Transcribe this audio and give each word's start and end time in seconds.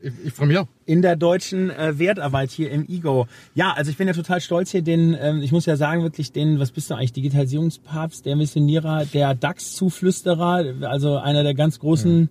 Ich, 0.00 0.12
ich 0.24 0.32
freue 0.32 0.48
mich 0.48 0.58
auch. 0.58 0.66
In 0.84 1.02
der 1.02 1.16
deutschen 1.16 1.70
äh, 1.70 1.98
Wertarbeit 1.98 2.50
hier 2.50 2.70
im 2.70 2.84
IGO. 2.88 3.26
Ja, 3.54 3.72
also 3.72 3.90
ich 3.90 3.96
bin 3.96 4.06
ja 4.06 4.14
total 4.14 4.40
stolz 4.40 4.70
hier, 4.70 4.82
den, 4.82 5.16
ähm, 5.18 5.42
ich 5.42 5.52
muss 5.52 5.66
ja 5.66 5.76
sagen, 5.76 6.02
wirklich 6.02 6.32
den, 6.32 6.58
was 6.58 6.70
bist 6.70 6.90
du 6.90 6.94
eigentlich, 6.94 7.12
Digitalisierungspapst, 7.12 8.26
der 8.26 8.36
Missionierer, 8.36 9.06
der 9.06 9.34
DAX-Zuflüsterer, 9.34 10.86
also 10.88 11.16
einer 11.16 11.42
der 11.42 11.54
ganz 11.54 11.78
großen 11.78 12.28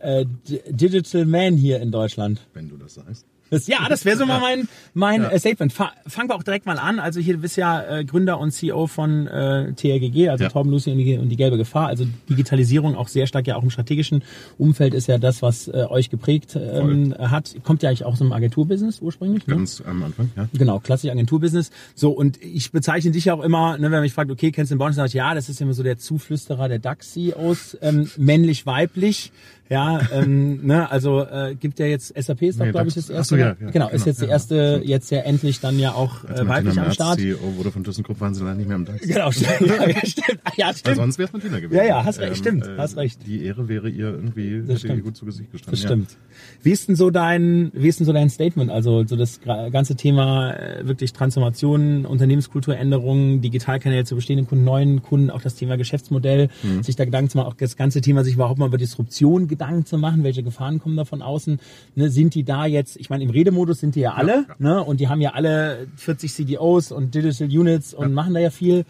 ja. 0.00 0.20
äh, 0.20 0.26
Digital 0.68 1.24
Man 1.26 1.56
hier 1.56 1.80
in 1.80 1.90
Deutschland. 1.90 2.40
Wenn 2.52 2.68
du 2.68 2.76
das 2.76 2.94
sagst. 2.94 3.26
Ja, 3.66 3.88
das 3.88 4.04
wäre 4.04 4.16
so 4.16 4.26
mal 4.26 4.40
mein, 4.40 4.68
mein 4.94 5.22
ja. 5.22 5.30
Äh, 5.30 5.38
Statement. 5.38 5.72
Fangen 5.72 6.28
wir 6.28 6.34
auch 6.34 6.42
direkt 6.42 6.66
mal 6.66 6.78
an. 6.78 6.98
Also 6.98 7.20
hier 7.20 7.34
du 7.34 7.40
bist 7.40 7.56
ja 7.56 7.98
äh, 7.98 8.04
Gründer 8.04 8.38
und 8.38 8.50
CEO 8.52 8.86
von 8.86 9.26
äh, 9.26 9.72
TRGG, 9.72 10.28
also 10.28 10.44
ja. 10.44 10.50
Torben 10.50 10.70
Lucy 10.70 10.90
und 10.92 10.98
die, 10.98 11.18
und 11.18 11.28
die 11.28 11.36
gelbe 11.36 11.56
Gefahr. 11.56 11.88
Also 11.88 12.06
Digitalisierung 12.28 12.96
auch 12.96 13.08
sehr 13.08 13.26
stark 13.26 13.46
ja 13.46 13.56
auch 13.56 13.62
im 13.62 13.70
strategischen 13.70 14.22
Umfeld 14.58 14.94
ist 14.94 15.06
ja 15.06 15.18
das, 15.18 15.42
was 15.42 15.68
äh, 15.68 15.86
euch 15.88 16.10
geprägt 16.10 16.56
ähm, 16.56 17.14
hat. 17.18 17.54
Kommt 17.64 17.82
ja 17.82 17.88
eigentlich 17.88 18.04
auch 18.04 18.12
aus 18.12 18.20
einem 18.20 18.32
Agenturbusiness 18.32 19.00
ursprünglich. 19.00 19.46
Ne? 19.46 19.56
Ganz 19.56 19.82
am 19.86 20.02
Anfang, 20.02 20.30
ja. 20.36 20.48
Genau, 20.52 20.78
klassisch 20.80 21.10
Agenturbusiness. 21.10 21.70
So, 21.94 22.10
und 22.10 22.42
ich 22.42 22.72
bezeichne 22.72 23.10
dich 23.10 23.26
ja 23.26 23.34
auch 23.34 23.42
immer, 23.42 23.76
ne, 23.76 23.84
wenn 23.84 23.92
man 23.92 24.02
mich 24.02 24.12
fragt, 24.12 24.30
okay, 24.30 24.52
kennst 24.52 24.70
du 24.70 24.74
den 24.74 24.78
Bonus, 24.78 24.96
sag 24.96 25.06
ich, 25.06 25.14
ja, 25.14 25.34
das 25.34 25.48
ist 25.48 25.60
immer 25.60 25.74
so 25.74 25.82
der 25.82 25.98
Zuflüsterer 25.98 26.68
der 26.68 26.78
DAX-CEOs, 26.78 27.78
ähm, 27.82 28.10
männlich, 28.16 28.66
weiblich. 28.66 29.32
Ja, 29.68 30.00
ähm, 30.12 30.64
ne, 30.64 30.90
also 30.90 31.22
äh, 31.22 31.56
gibt 31.58 31.78
ja 31.80 31.86
jetzt 31.86 32.14
SAP 32.16 32.42
ist 32.42 32.60
doch, 32.60 32.66
nee, 32.66 32.70
glaube 32.70 32.88
ich, 32.88 32.94
das 32.94 33.10
erste. 33.10 33.34
So, 33.34 33.36
ja, 33.36 33.46
ja, 33.48 33.54
genau, 33.54 33.72
genau, 33.72 33.88
ist 33.88 34.06
jetzt 34.06 34.20
ja, 34.20 34.26
die 34.26 34.32
erste, 34.32 34.80
jetzt 34.84 35.10
ja 35.10 35.20
endlich 35.20 35.60
dann 35.60 35.78
ja 35.78 35.92
auch 35.92 36.24
äh, 36.24 36.46
weiblich 36.46 36.78
am 36.78 36.92
Start. 36.92 37.18
CEO 37.18 37.56
wurde 37.56 37.72
von 37.72 37.82
ThyssenKrupp 37.82 38.20
waren 38.20 38.34
sie 38.34 38.44
leider 38.44 38.56
nicht 38.56 38.68
mehr 38.68 38.76
am 38.76 38.84
DAX. 38.84 39.00
Genau, 39.06 39.30
stimmt. 39.32 39.60
ja, 39.60 40.06
stimmt. 40.06 40.40
Ja, 40.56 40.68
stimmt. 40.72 40.86
Weil 40.86 40.96
sonst 40.96 41.18
wäre 41.18 41.26
es 41.26 41.32
Martina 41.32 41.58
gewesen. 41.58 41.76
Ja, 41.76 41.84
ja, 41.84 42.04
hast 42.04 42.20
recht, 42.20 42.30
ähm, 42.30 42.36
stimmt, 42.36 42.66
äh, 42.66 42.76
hast 42.78 42.96
recht. 42.96 43.26
Die 43.26 43.44
Ehre 43.44 43.68
wäre 43.68 43.88
ihr 43.88 44.06
irgendwie 44.06 44.62
das 44.66 44.84
hätte 44.84 44.98
gut 44.98 45.16
zu 45.16 45.24
Gesicht 45.26 45.50
gestanden. 45.50 45.72
Das 45.72 45.80
stimmt. 45.80 46.16
Wie 46.62 46.70
ist 46.70 46.88
denn 46.88 46.96
so 46.96 47.10
dein, 47.10 47.72
wie 47.74 47.88
ist 47.88 47.98
denn 47.98 48.06
so 48.06 48.12
dein 48.12 48.30
Statement? 48.30 48.70
Also 48.70 49.04
so 49.04 49.16
das 49.16 49.40
ganze 49.42 49.96
Thema 49.96 50.52
äh, 50.52 50.86
wirklich 50.86 51.12
Transformation, 51.12 52.06
Unternehmenskulturänderungen, 52.06 53.40
Digitalkanäle 53.40 54.04
zu 54.04 54.14
bestehenden 54.14 54.46
Kunden, 54.46 54.64
neuen 54.64 55.02
Kunden, 55.02 55.30
auch 55.30 55.42
das 55.42 55.56
Thema 55.56 55.76
Geschäftsmodell, 55.76 56.50
mhm. 56.62 56.82
sich 56.82 56.94
da 56.94 57.04
Gedanken 57.04 57.30
zu 57.30 57.38
machen, 57.38 57.48
auch 57.48 57.54
das 57.54 57.76
ganze 57.76 58.00
Thema 58.00 58.22
sich 58.22 58.34
überhaupt 58.34 58.58
mal 58.58 58.66
über 58.66 58.78
Disruption 58.78 59.48
Gedanken 59.56 59.86
zu 59.86 59.96
machen, 59.98 60.22
welche 60.22 60.42
Gefahren 60.42 60.78
kommen 60.78 60.96
da 60.96 61.04
von 61.04 61.22
außen? 61.22 61.58
Ne, 61.94 62.10
sind 62.10 62.34
die 62.34 62.44
da 62.44 62.66
jetzt, 62.66 62.96
ich 62.96 63.08
meine, 63.10 63.24
im 63.24 63.30
Redemodus 63.30 63.80
sind 63.80 63.94
die 63.94 64.00
ja 64.00 64.14
alle, 64.14 64.32
ja, 64.32 64.44
ja. 64.48 64.54
Ne, 64.58 64.82
und 64.82 65.00
die 65.00 65.08
haben 65.08 65.20
ja 65.20 65.30
alle 65.30 65.86
40 65.96 66.32
CDOs 66.32 66.92
und 66.92 67.14
Digital 67.14 67.48
Units 67.48 67.94
und 67.94 68.12
machen 68.12 68.34
da 68.34 68.40
ja 68.40 68.50
viel. 68.50 68.84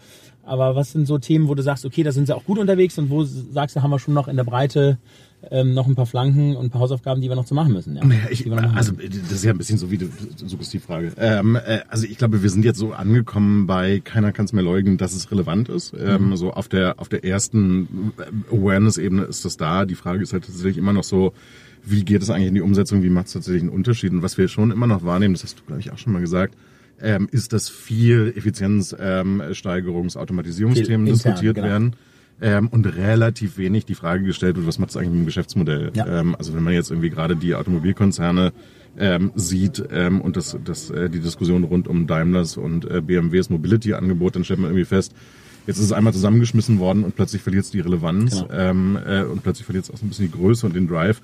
Aber 0.47 0.75
was 0.75 0.91
sind 0.93 1.05
so 1.05 1.17
Themen, 1.17 1.47
wo 1.47 1.55
du 1.55 1.61
sagst, 1.61 1.85
okay, 1.85 2.03
da 2.03 2.11
sind 2.11 2.27
sie 2.27 2.35
auch 2.35 2.45
gut 2.45 2.57
unterwegs 2.57 2.97
und 2.97 3.09
wo 3.09 3.23
sagst 3.23 3.75
du, 3.75 3.81
haben 3.81 3.91
wir 3.91 3.99
schon 3.99 4.13
noch 4.13 4.27
in 4.27 4.37
der 4.37 4.45
Breite 4.45 4.97
ähm, 5.51 5.73
noch 5.73 5.87
ein 5.87 5.95
paar 5.95 6.05
Flanken 6.05 6.55
und 6.55 6.65
ein 6.65 6.69
paar 6.69 6.81
Hausaufgaben, 6.81 7.21
die 7.21 7.29
wir 7.29 7.35
noch 7.35 7.45
zu 7.45 7.53
machen 7.53 7.73
müssen. 7.73 7.95
Ja. 7.95 8.03
Ich, 8.29 8.51
also 8.51 8.93
das 8.93 9.31
ist 9.31 9.43
ja 9.43 9.51
ein 9.51 9.57
bisschen 9.57 9.77
so 9.77 9.91
wie 9.91 9.97
die 9.97 10.79
Frage. 10.79 11.11
Ähm, 11.17 11.55
äh, 11.55 11.81
also 11.89 12.05
ich 12.05 12.17
glaube, 12.17 12.41
wir 12.41 12.49
sind 12.49 12.65
jetzt 12.65 12.79
so 12.79 12.93
angekommen 12.93 13.67
bei 13.67 13.99
keiner 14.03 14.31
kann 14.31 14.45
es 14.45 14.53
mehr 14.53 14.63
leugnen, 14.63 14.97
dass 14.97 15.13
es 15.13 15.31
relevant 15.31 15.69
ist. 15.69 15.93
Ähm, 15.97 16.29
mhm. 16.29 16.37
So 16.37 16.51
auf 16.53 16.67
der 16.67 16.99
auf 16.99 17.09
der 17.09 17.23
ersten 17.23 18.13
Awareness-Ebene 18.51 19.23
ist 19.23 19.45
das 19.45 19.57
da. 19.57 19.85
Die 19.85 19.95
Frage 19.95 20.23
ist 20.23 20.33
halt 20.33 20.45
tatsächlich 20.45 20.77
immer 20.77 20.93
noch 20.93 21.03
so, 21.03 21.33
wie 21.85 22.03
geht 22.03 22.21
es 22.21 22.29
eigentlich 22.29 22.47
in 22.47 22.55
die 22.55 22.61
Umsetzung? 22.61 23.03
Wie 23.03 23.09
macht 23.09 23.27
es 23.27 23.33
tatsächlich 23.33 23.63
einen 23.63 23.71
Unterschied? 23.71 24.11
Und 24.11 24.23
was 24.23 24.37
wir 24.37 24.47
schon 24.47 24.71
immer 24.71 24.87
noch 24.87 25.03
wahrnehmen, 25.03 25.35
das 25.35 25.43
hast 25.43 25.59
du 25.59 25.63
glaube 25.65 25.81
ich 25.81 25.91
auch 25.91 25.97
schon 25.97 26.13
mal 26.13 26.21
gesagt. 26.21 26.55
Ähm, 26.99 27.27
ist, 27.31 27.53
dass 27.53 27.69
viel 27.69 28.33
Effizienzsteigerungs-, 28.35 30.17
ähm, 30.89 31.05
diskutiert 31.05 31.55
genau. 31.55 31.67
werden 31.67 31.95
ähm, 32.41 32.67
und 32.67 32.85
relativ 32.85 33.57
wenig 33.57 33.85
die 33.85 33.95
Frage 33.95 34.23
gestellt 34.23 34.55
wird, 34.55 34.67
was 34.67 34.79
macht 34.79 34.91
es 34.91 34.97
eigentlich 34.97 35.09
mit 35.09 35.19
dem 35.19 35.25
Geschäftsmodell? 35.25 35.91
Ja. 35.93 36.19
Ähm, 36.19 36.35
also 36.35 36.53
wenn 36.53 36.63
man 36.63 36.73
jetzt 36.73 36.91
irgendwie 36.91 37.09
gerade 37.09 37.35
die 37.35 37.55
Automobilkonzerne 37.55 38.53
ähm, 38.97 39.31
sieht 39.35 39.83
ähm, 39.91 40.21
und 40.21 40.37
das, 40.37 40.57
das, 40.63 40.89
äh, 40.89 41.09
die 41.09 41.19
Diskussion 41.19 41.63
rund 41.63 41.87
um 41.87 42.07
Daimlers 42.07 42.57
und 42.57 42.89
äh, 42.89 43.01
BMWs 43.01 43.49
Mobility-Angebot, 43.49 44.35
dann 44.35 44.43
stellt 44.43 44.59
man 44.59 44.69
irgendwie 44.71 44.85
fest, 44.85 45.13
jetzt 45.65 45.77
ist 45.77 45.85
es 45.85 45.91
einmal 45.91 46.13
zusammengeschmissen 46.13 46.79
worden 46.79 47.03
und 47.03 47.15
plötzlich 47.15 47.41
verliert 47.41 47.65
es 47.65 47.71
die 47.71 47.79
Relevanz 47.79 48.41
genau. 48.41 48.47
ähm, 48.51 48.97
äh, 49.05 49.23
und 49.23 49.43
plötzlich 49.43 49.65
verliert 49.65 49.85
es 49.85 49.91
auch 49.91 49.97
so 49.97 50.05
ein 50.05 50.09
bisschen 50.09 50.31
die 50.31 50.37
Größe 50.37 50.65
und 50.65 50.75
den 50.75 50.87
Drive. 50.87 51.21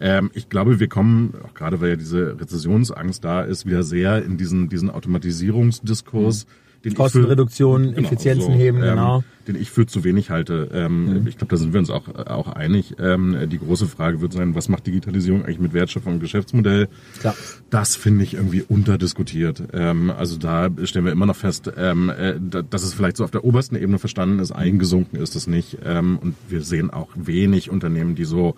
Ähm, 0.00 0.30
ich 0.34 0.48
glaube, 0.48 0.80
wir 0.80 0.88
kommen, 0.88 1.34
auch 1.44 1.54
gerade 1.54 1.80
weil 1.80 1.90
ja 1.90 1.96
diese 1.96 2.38
Rezessionsangst 2.40 3.24
da 3.24 3.42
ist, 3.42 3.66
wieder 3.66 3.82
sehr 3.82 4.24
in 4.24 4.36
diesen, 4.36 4.68
diesen 4.68 4.90
Automatisierungsdiskurs. 4.90 6.46
Mhm 6.46 6.66
den 6.86 6.94
Kostenreduktion, 6.94 7.84
für, 7.84 7.92
genau, 7.94 8.06
Effizienzen 8.06 8.52
so, 8.52 8.58
heben, 8.58 8.78
ähm, 8.78 8.90
genau. 8.90 9.24
Den 9.48 9.56
ich 9.56 9.70
für 9.70 9.86
zu 9.86 10.04
wenig 10.04 10.30
halte. 10.30 10.70
Ähm, 10.72 11.22
mhm. 11.22 11.26
Ich 11.26 11.36
glaube, 11.36 11.50
da 11.50 11.56
sind 11.56 11.72
wir 11.72 11.80
uns 11.80 11.90
auch, 11.90 12.08
auch 12.14 12.48
einig. 12.48 12.94
Ähm, 13.00 13.48
die 13.48 13.58
große 13.58 13.86
Frage 13.86 14.20
wird 14.20 14.32
sein, 14.32 14.54
was 14.54 14.68
macht 14.68 14.86
Digitalisierung 14.86 15.44
eigentlich 15.44 15.58
mit 15.58 15.72
Wertschöpfung 15.72 16.14
und 16.14 16.20
Geschäftsmodell? 16.20 16.88
Klar. 17.18 17.34
Das 17.70 17.96
finde 17.96 18.22
ich 18.22 18.34
irgendwie 18.34 18.62
unterdiskutiert. 18.62 19.62
Ähm, 19.72 20.10
also 20.10 20.36
da 20.36 20.68
stellen 20.84 21.04
wir 21.04 21.12
immer 21.12 21.26
noch 21.26 21.36
fest, 21.36 21.72
ähm, 21.76 22.10
äh, 22.10 22.34
dass 22.38 22.84
es 22.84 22.94
vielleicht 22.94 23.16
so 23.16 23.24
auf 23.24 23.32
der 23.32 23.44
obersten 23.44 23.74
Ebene 23.74 23.98
verstanden 23.98 24.38
ist, 24.38 24.52
eingesunken 24.52 25.20
ist 25.20 25.34
es 25.34 25.48
nicht. 25.48 25.78
Ähm, 25.84 26.18
und 26.20 26.36
wir 26.48 26.62
sehen 26.62 26.90
auch 26.90 27.08
wenig 27.16 27.68
Unternehmen, 27.68 28.14
die 28.14 28.24
so 28.24 28.54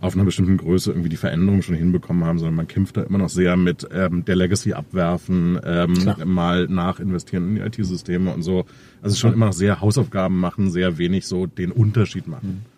auf 0.00 0.14
einer 0.14 0.24
bestimmten 0.24 0.56
Größe 0.56 0.90
irgendwie 0.90 1.08
die 1.08 1.16
Veränderung 1.16 1.62
schon 1.62 1.74
hinbekommen 1.74 2.24
haben, 2.24 2.38
sondern 2.38 2.56
man 2.56 2.68
kämpft 2.68 2.96
da 2.96 3.02
immer 3.02 3.18
noch 3.18 3.28
sehr 3.28 3.56
mit 3.56 3.88
ähm, 3.92 4.24
der 4.24 4.36
Legacy 4.36 4.72
abwerfen, 4.72 5.58
ähm, 5.64 5.94
mal 6.24 6.66
nachinvestieren 6.66 7.48
in 7.48 7.54
die 7.56 7.60
IT-Systeme 7.62 8.32
und 8.32 8.42
so. 8.42 8.66
Also 9.02 9.16
schon 9.16 9.32
immer 9.32 9.46
noch 9.46 9.52
sehr 9.52 9.80
Hausaufgaben 9.80 10.38
machen, 10.38 10.70
sehr 10.70 10.98
wenig 10.98 11.26
so 11.26 11.46
den 11.46 11.72
Unterschied 11.72 12.26
machen. 12.26 12.62
Mhm. 12.66 12.74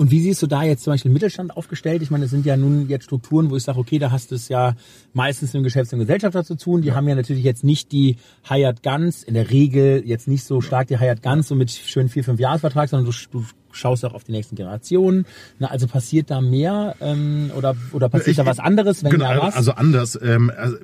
Und 0.00 0.10
wie 0.10 0.20
siehst 0.20 0.40
du 0.40 0.46
da 0.46 0.62
jetzt 0.62 0.84
zum 0.84 0.94
Beispiel 0.94 1.10
Mittelstand 1.10 1.54
aufgestellt? 1.54 2.00
Ich 2.00 2.10
meine, 2.10 2.24
es 2.24 2.30
sind 2.30 2.46
ja 2.46 2.56
nun 2.56 2.88
jetzt 2.88 3.04
Strukturen, 3.04 3.50
wo 3.50 3.56
ich 3.56 3.64
sage, 3.64 3.78
okay, 3.78 3.98
da 3.98 4.10
hast 4.10 4.30
du 4.30 4.34
es 4.34 4.48
ja 4.48 4.74
meistens 5.12 5.52
mit 5.52 5.60
dem 5.60 5.64
Geschäfts- 5.64 5.92
und 5.92 5.98
Gesellschafter 5.98 6.42
zu 6.42 6.56
tun. 6.56 6.80
Die 6.80 6.88
ja. 6.88 6.94
haben 6.94 7.06
ja 7.06 7.14
natürlich 7.14 7.44
jetzt 7.44 7.64
nicht 7.64 7.92
die 7.92 8.16
Hired 8.48 8.82
Guns, 8.82 9.22
in 9.22 9.34
der 9.34 9.50
Regel 9.50 10.02
jetzt 10.06 10.26
nicht 10.26 10.44
so 10.44 10.62
stark 10.62 10.88
die 10.88 10.98
Hired 10.98 11.22
Guns, 11.22 11.48
so 11.48 11.54
mit 11.54 11.70
schön 11.70 12.08
vier, 12.08 12.24
fünf 12.24 12.40
Jahresvertrag, 12.40 12.88
sondern 12.88 13.12
du, 13.12 13.18
du 13.30 13.44
schaust 13.72 14.04
auch 14.04 14.14
auf 14.14 14.24
die 14.24 14.32
nächsten 14.32 14.56
Generationen. 14.56 15.26
Na, 15.58 15.68
also 15.68 15.86
passiert 15.86 16.30
da 16.30 16.40
mehr 16.40 16.96
ähm, 17.00 17.50
oder 17.56 17.76
oder 17.92 18.08
passiert 18.08 18.28
ich, 18.28 18.36
da 18.36 18.46
was 18.46 18.58
anderes, 18.58 19.04
wenn 19.04 19.10
genau, 19.10 19.30
ja 19.30 19.42
was? 19.42 19.56
Also 19.56 19.72
anders. 19.72 20.18
Ähm, 20.20 20.50
also 20.56 20.76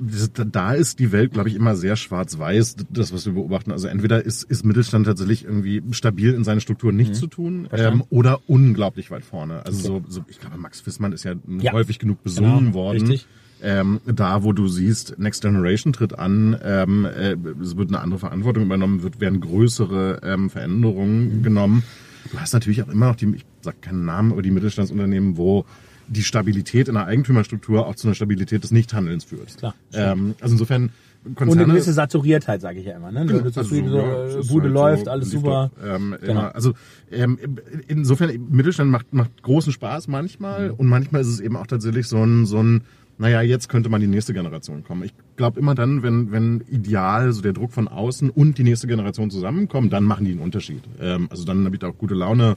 da 0.50 0.72
ist 0.72 0.98
die 0.98 1.12
Welt, 1.12 1.32
glaube 1.32 1.48
ich, 1.48 1.54
immer 1.54 1.76
sehr 1.76 1.96
schwarz-weiß. 1.96 2.76
Das, 2.90 3.12
was 3.12 3.26
wir 3.26 3.32
beobachten. 3.32 3.72
Also 3.72 3.88
entweder 3.88 4.24
ist, 4.24 4.42
ist 4.42 4.64
Mittelstand 4.64 5.06
tatsächlich 5.06 5.44
irgendwie 5.44 5.82
stabil 5.90 6.34
in 6.34 6.44
seinen 6.44 6.60
Strukturen 6.60 6.96
nichts 6.96 7.18
mhm. 7.18 7.20
zu 7.20 7.26
tun 7.26 7.68
ähm, 7.72 8.04
oder 8.10 8.40
unglaublich 8.46 9.10
weit 9.10 9.24
vorne. 9.24 9.64
Also 9.64 9.94
okay. 9.94 10.04
so, 10.08 10.20
so, 10.20 10.24
ich 10.28 10.40
glaube, 10.40 10.56
Max 10.58 10.80
Fissmann 10.80 11.12
ist 11.12 11.24
ja, 11.24 11.34
ja. 11.60 11.72
häufig 11.72 11.98
genug 11.98 12.22
besungen 12.22 12.66
genau, 12.66 12.74
worden. 12.74 13.06
Richtig. 13.06 13.26
Ähm, 13.62 14.00
da, 14.04 14.42
wo 14.44 14.52
du 14.52 14.68
siehst, 14.68 15.18
Next 15.18 15.42
Generation 15.42 15.92
tritt 15.92 16.18
an, 16.18 16.58
ähm, 16.62 17.06
äh, 17.06 17.36
es 17.62 17.76
wird 17.76 17.88
eine 17.88 18.00
andere 18.00 18.20
Verantwortung 18.20 18.64
übernommen, 18.64 19.02
wird, 19.02 19.18
werden 19.18 19.40
größere 19.40 20.20
ähm, 20.22 20.50
Veränderungen 20.50 21.38
mhm. 21.38 21.42
genommen. 21.42 21.82
Du 22.30 22.38
hast 22.38 22.52
natürlich 22.52 22.82
auch 22.82 22.88
immer 22.88 23.08
noch 23.08 23.16
die, 23.16 23.26
ich 23.36 23.44
sag 23.60 23.80
keinen 23.82 24.04
Namen, 24.04 24.32
aber 24.32 24.42
die 24.42 24.50
Mittelstandsunternehmen, 24.50 25.36
wo 25.36 25.64
die 26.08 26.22
Stabilität 26.22 26.88
in 26.88 26.94
der 26.94 27.06
Eigentümerstruktur 27.06 27.86
auch 27.86 27.96
zu 27.96 28.06
einer 28.06 28.14
Stabilität 28.14 28.62
des 28.62 28.70
Nichthandelns 28.70 29.24
führt. 29.24 29.56
Klar. 29.58 29.74
Ähm, 29.92 30.34
also 30.40 30.54
insofern 30.54 30.90
Konzerne, 31.34 31.50
und 31.50 31.58
eine 31.58 31.72
gewisse 31.72 31.92
Saturiertheit, 31.92 32.60
sage 32.60 32.78
ich 32.78 32.86
ja 32.86 32.96
immer. 32.96 33.10
Ne? 33.10 33.26
Genau, 33.26 33.42
also, 33.42 33.62
so, 33.62 33.74
ja, 33.74 34.42
Bude 34.48 34.66
halt 34.66 34.74
läuft, 34.74 35.04
so, 35.06 35.10
alles 35.10 35.30
super. 35.30 35.70
Ähm, 35.84 36.14
genau. 36.20 36.42
Also 36.42 36.74
ähm, 37.10 37.38
insofern, 37.88 38.30
Mittelstand 38.48 38.90
macht, 38.90 39.12
macht 39.12 39.42
großen 39.42 39.72
Spaß 39.72 40.06
manchmal 40.06 40.68
mhm. 40.68 40.74
und 40.74 40.86
manchmal 40.86 41.22
ist 41.22 41.28
es 41.28 41.40
eben 41.40 41.56
auch 41.56 41.66
tatsächlich 41.66 42.06
so 42.06 42.22
ein, 42.22 42.46
so 42.46 42.62
ein 42.62 42.82
naja, 43.18 43.40
jetzt 43.40 43.68
könnte 43.68 43.88
man 43.88 44.00
die 44.00 44.06
nächste 44.06 44.34
Generation 44.34 44.84
kommen. 44.84 45.02
Ich 45.04 45.14
glaube 45.36 45.58
immer 45.58 45.74
dann, 45.74 46.02
wenn, 46.02 46.32
wenn 46.32 46.62
ideal 46.68 47.32
so 47.32 47.40
der 47.40 47.54
Druck 47.54 47.72
von 47.72 47.88
außen 47.88 48.28
und 48.30 48.58
die 48.58 48.62
nächste 48.62 48.86
Generation 48.86 49.30
zusammenkommen, 49.30 49.88
dann 49.88 50.04
machen 50.04 50.26
die 50.26 50.32
einen 50.32 50.40
Unterschied. 50.40 50.82
Ähm, 51.00 51.28
also 51.30 51.44
dann 51.44 51.64
habe 51.64 51.76
ich 51.76 51.84
auch 51.84 51.96
gute 51.96 52.14
Laune. 52.14 52.56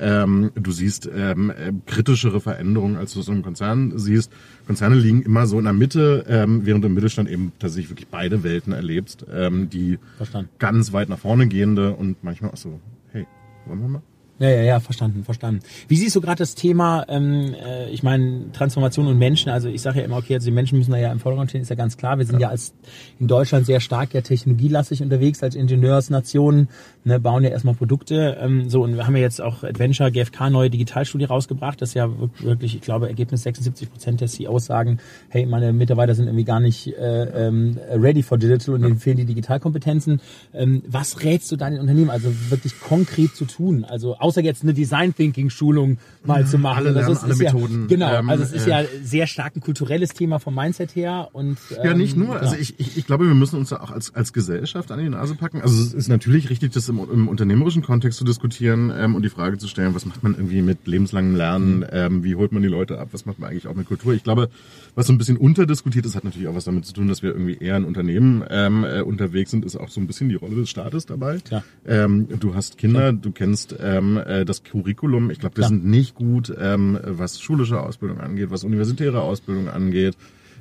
Ähm, 0.00 0.50
du 0.54 0.70
siehst 0.70 1.08
ähm, 1.14 1.50
äh, 1.50 1.72
kritischere 1.86 2.40
Veränderungen, 2.40 2.96
als 2.96 3.14
du 3.14 3.20
es 3.20 3.28
im 3.28 3.42
Konzern 3.42 3.92
siehst. 3.96 4.30
Konzerne 4.66 4.96
liegen 4.96 5.22
immer 5.22 5.46
so 5.46 5.58
in 5.58 5.64
der 5.64 5.72
Mitte, 5.72 6.24
ähm, 6.28 6.66
während 6.66 6.84
du 6.84 6.88
im 6.88 6.94
Mittelstand 6.94 7.28
eben 7.30 7.52
tatsächlich 7.58 7.90
wirklich 7.90 8.08
beide 8.08 8.42
Welten 8.42 8.72
erlebst, 8.72 9.24
ähm, 9.32 9.70
die 9.70 9.98
Verstanden. 10.16 10.50
ganz 10.58 10.92
weit 10.92 11.08
nach 11.08 11.18
vorne 11.18 11.48
gehende 11.48 11.94
und 11.94 12.22
manchmal 12.22 12.50
auch 12.50 12.56
so, 12.56 12.80
hey, 13.12 13.26
wollen 13.66 13.80
wir 13.80 13.88
mal? 13.88 14.02
Ja, 14.40 14.50
ja, 14.50 14.62
ja, 14.62 14.80
verstanden, 14.80 15.24
verstanden. 15.24 15.60
Wie 15.88 15.96
siehst 15.96 16.14
du 16.14 16.20
gerade 16.20 16.38
das 16.38 16.54
Thema, 16.54 17.04
ähm, 17.08 17.54
äh, 17.54 17.90
ich 17.90 18.04
meine, 18.04 18.52
Transformation 18.52 19.08
und 19.08 19.18
Menschen, 19.18 19.50
also 19.50 19.68
ich 19.68 19.82
sage 19.82 19.98
ja 19.98 20.04
immer, 20.04 20.16
okay, 20.16 20.34
also 20.34 20.44
die 20.44 20.52
Menschen 20.52 20.78
müssen 20.78 20.92
da 20.92 20.96
ja 20.96 21.10
im 21.10 21.18
Vordergrund 21.18 21.50
stehen, 21.50 21.62
ist 21.62 21.70
ja 21.70 21.76
ganz 21.76 21.96
klar. 21.96 22.18
Wir 22.18 22.24
sind 22.24 22.36
ja, 22.36 22.46
ja 22.46 22.48
als 22.50 22.72
in 23.18 23.26
Deutschland 23.26 23.66
sehr 23.66 23.80
stark 23.80 24.14
ja 24.14 24.20
technologielastig 24.20 25.02
unterwegs, 25.02 25.42
als 25.42 25.56
Ingenieursnation, 25.56 26.68
ne, 27.02 27.18
bauen 27.18 27.42
ja 27.42 27.50
erstmal 27.50 27.74
Produkte. 27.74 28.38
Ähm, 28.40 28.70
so, 28.70 28.84
und 28.84 28.94
wir 28.94 29.08
haben 29.08 29.16
ja 29.16 29.22
jetzt 29.22 29.40
auch 29.40 29.64
Adventure, 29.64 30.12
GfK, 30.12 30.50
neue 30.50 30.70
Digitalstudie 30.70 31.24
rausgebracht, 31.24 31.82
das 31.82 31.90
ist 31.90 31.94
ja 31.94 32.08
wirklich, 32.38 32.76
ich 32.76 32.80
glaube, 32.80 33.08
Ergebnis 33.08 33.42
76 33.42 33.90
Prozent 33.90 34.20
der 34.20 34.28
CEOs 34.28 34.66
sagen, 34.66 34.98
hey, 35.30 35.46
meine 35.46 35.72
Mitarbeiter 35.72 36.14
sind 36.14 36.26
irgendwie 36.26 36.44
gar 36.44 36.60
nicht 36.60 36.86
äh, 36.96 37.46
ähm, 37.48 37.76
ready 37.90 38.22
for 38.22 38.38
digital 38.38 38.76
und 38.76 38.82
denen 38.82 38.98
fehlen 38.98 39.16
die 39.16 39.24
Digitalkompetenzen. 39.24 40.20
Ähm, 40.54 40.84
was 40.86 41.24
rätst 41.24 41.50
du 41.50 41.56
deinen 41.56 41.80
Unternehmen, 41.80 42.10
also 42.10 42.32
wirklich 42.50 42.78
konkret 42.78 43.34
zu 43.34 43.44
tun? 43.44 43.84
Also 43.84 44.16
außer 44.28 44.42
jetzt 44.42 44.62
eine 44.62 44.74
Design 44.74 45.14
Thinking 45.14 45.48
Schulung 45.48 45.98
mal 46.24 46.46
zu 46.46 46.58
machen. 46.58 46.86
Alle, 46.86 46.90
lernen, 46.90 47.12
ist, 47.12 47.24
alle 47.24 47.34
Methoden. 47.34 47.80
Ja, 47.82 47.86
genau, 47.88 48.14
ähm, 48.14 48.28
also 48.28 48.44
es 48.44 48.52
ist 48.52 48.66
ja 48.66 48.82
sehr 49.02 49.26
stark 49.26 49.56
ein 49.56 49.60
kulturelles 49.60 50.10
Thema 50.10 50.38
vom 50.38 50.54
Mindset 50.54 50.94
her 50.94 51.30
und 51.32 51.56
ähm, 51.70 51.84
ja 51.84 51.94
nicht 51.94 52.16
nur. 52.16 52.38
Also 52.38 52.56
ich, 52.56 52.78
ich, 52.78 52.98
ich 52.98 53.06
glaube, 53.06 53.26
wir 53.26 53.34
müssen 53.34 53.58
uns 53.58 53.70
da 53.70 53.80
auch 53.80 53.90
als 53.90 54.14
als 54.14 54.32
Gesellschaft 54.34 54.92
an 54.92 54.98
die 54.98 55.08
Nase 55.08 55.34
packen. 55.34 55.62
Also 55.62 55.82
es 55.82 55.94
ist 55.94 56.08
natürlich 56.08 56.50
richtig, 56.50 56.72
das 56.72 56.88
im, 56.88 56.98
im 56.98 57.28
unternehmerischen 57.28 57.82
Kontext 57.82 58.18
zu 58.18 58.24
diskutieren 58.24 58.92
ähm, 58.94 59.14
und 59.14 59.22
die 59.22 59.30
Frage 59.30 59.56
zu 59.56 59.66
stellen, 59.66 59.94
was 59.94 60.04
macht 60.04 60.22
man 60.22 60.34
irgendwie 60.34 60.60
mit 60.60 60.86
lebenslangem 60.86 61.34
Lernen? 61.34 61.78
Mhm. 61.78 61.86
Ähm, 61.90 62.24
wie 62.24 62.34
holt 62.34 62.52
man 62.52 62.62
die 62.62 62.68
Leute 62.68 62.98
ab? 62.98 63.08
Was 63.12 63.24
macht 63.24 63.38
man 63.38 63.50
eigentlich 63.50 63.66
auch 63.66 63.74
mit 63.74 63.86
Kultur? 63.86 64.12
Ich 64.12 64.24
glaube, 64.24 64.50
was 64.94 65.06
so 65.06 65.12
ein 65.12 65.18
bisschen 65.18 65.36
unterdiskutiert 65.36 66.04
ist, 66.04 66.16
hat 66.16 66.24
natürlich 66.24 66.48
auch 66.48 66.54
was 66.54 66.64
damit 66.64 66.84
zu 66.84 66.92
tun, 66.92 67.08
dass 67.08 67.22
wir 67.22 67.30
irgendwie 67.30 67.56
eher 67.58 67.76
ein 67.76 67.84
Unternehmen 67.84 68.44
ähm, 68.50 68.84
äh, 68.84 69.00
unterwegs 69.00 69.50
sind, 69.50 69.64
ist 69.64 69.76
auch 69.76 69.88
so 69.88 70.00
ein 70.00 70.06
bisschen 70.06 70.28
die 70.28 70.34
Rolle 70.34 70.56
des 70.56 70.70
Staates 70.70 71.06
dabei. 71.06 71.38
Ja. 71.50 71.62
Ähm, 71.86 72.28
du 72.40 72.54
hast 72.54 72.78
Kinder, 72.78 73.06
ja. 73.06 73.12
du 73.12 73.30
kennst 73.30 73.74
ähm, 73.80 74.17
äh, 74.26 74.44
das 74.44 74.62
Curriculum. 74.62 75.30
Ich 75.30 75.38
glaube, 75.38 75.56
wir 75.56 75.62
ja. 75.62 75.68
sind 75.68 75.84
nicht 75.84 76.14
gut, 76.14 76.52
ähm, 76.58 76.98
was 77.02 77.40
schulische 77.40 77.80
Ausbildung 77.80 78.20
angeht, 78.20 78.50
was 78.50 78.64
universitäre 78.64 79.20
Ausbildung 79.20 79.68
angeht. 79.68 80.16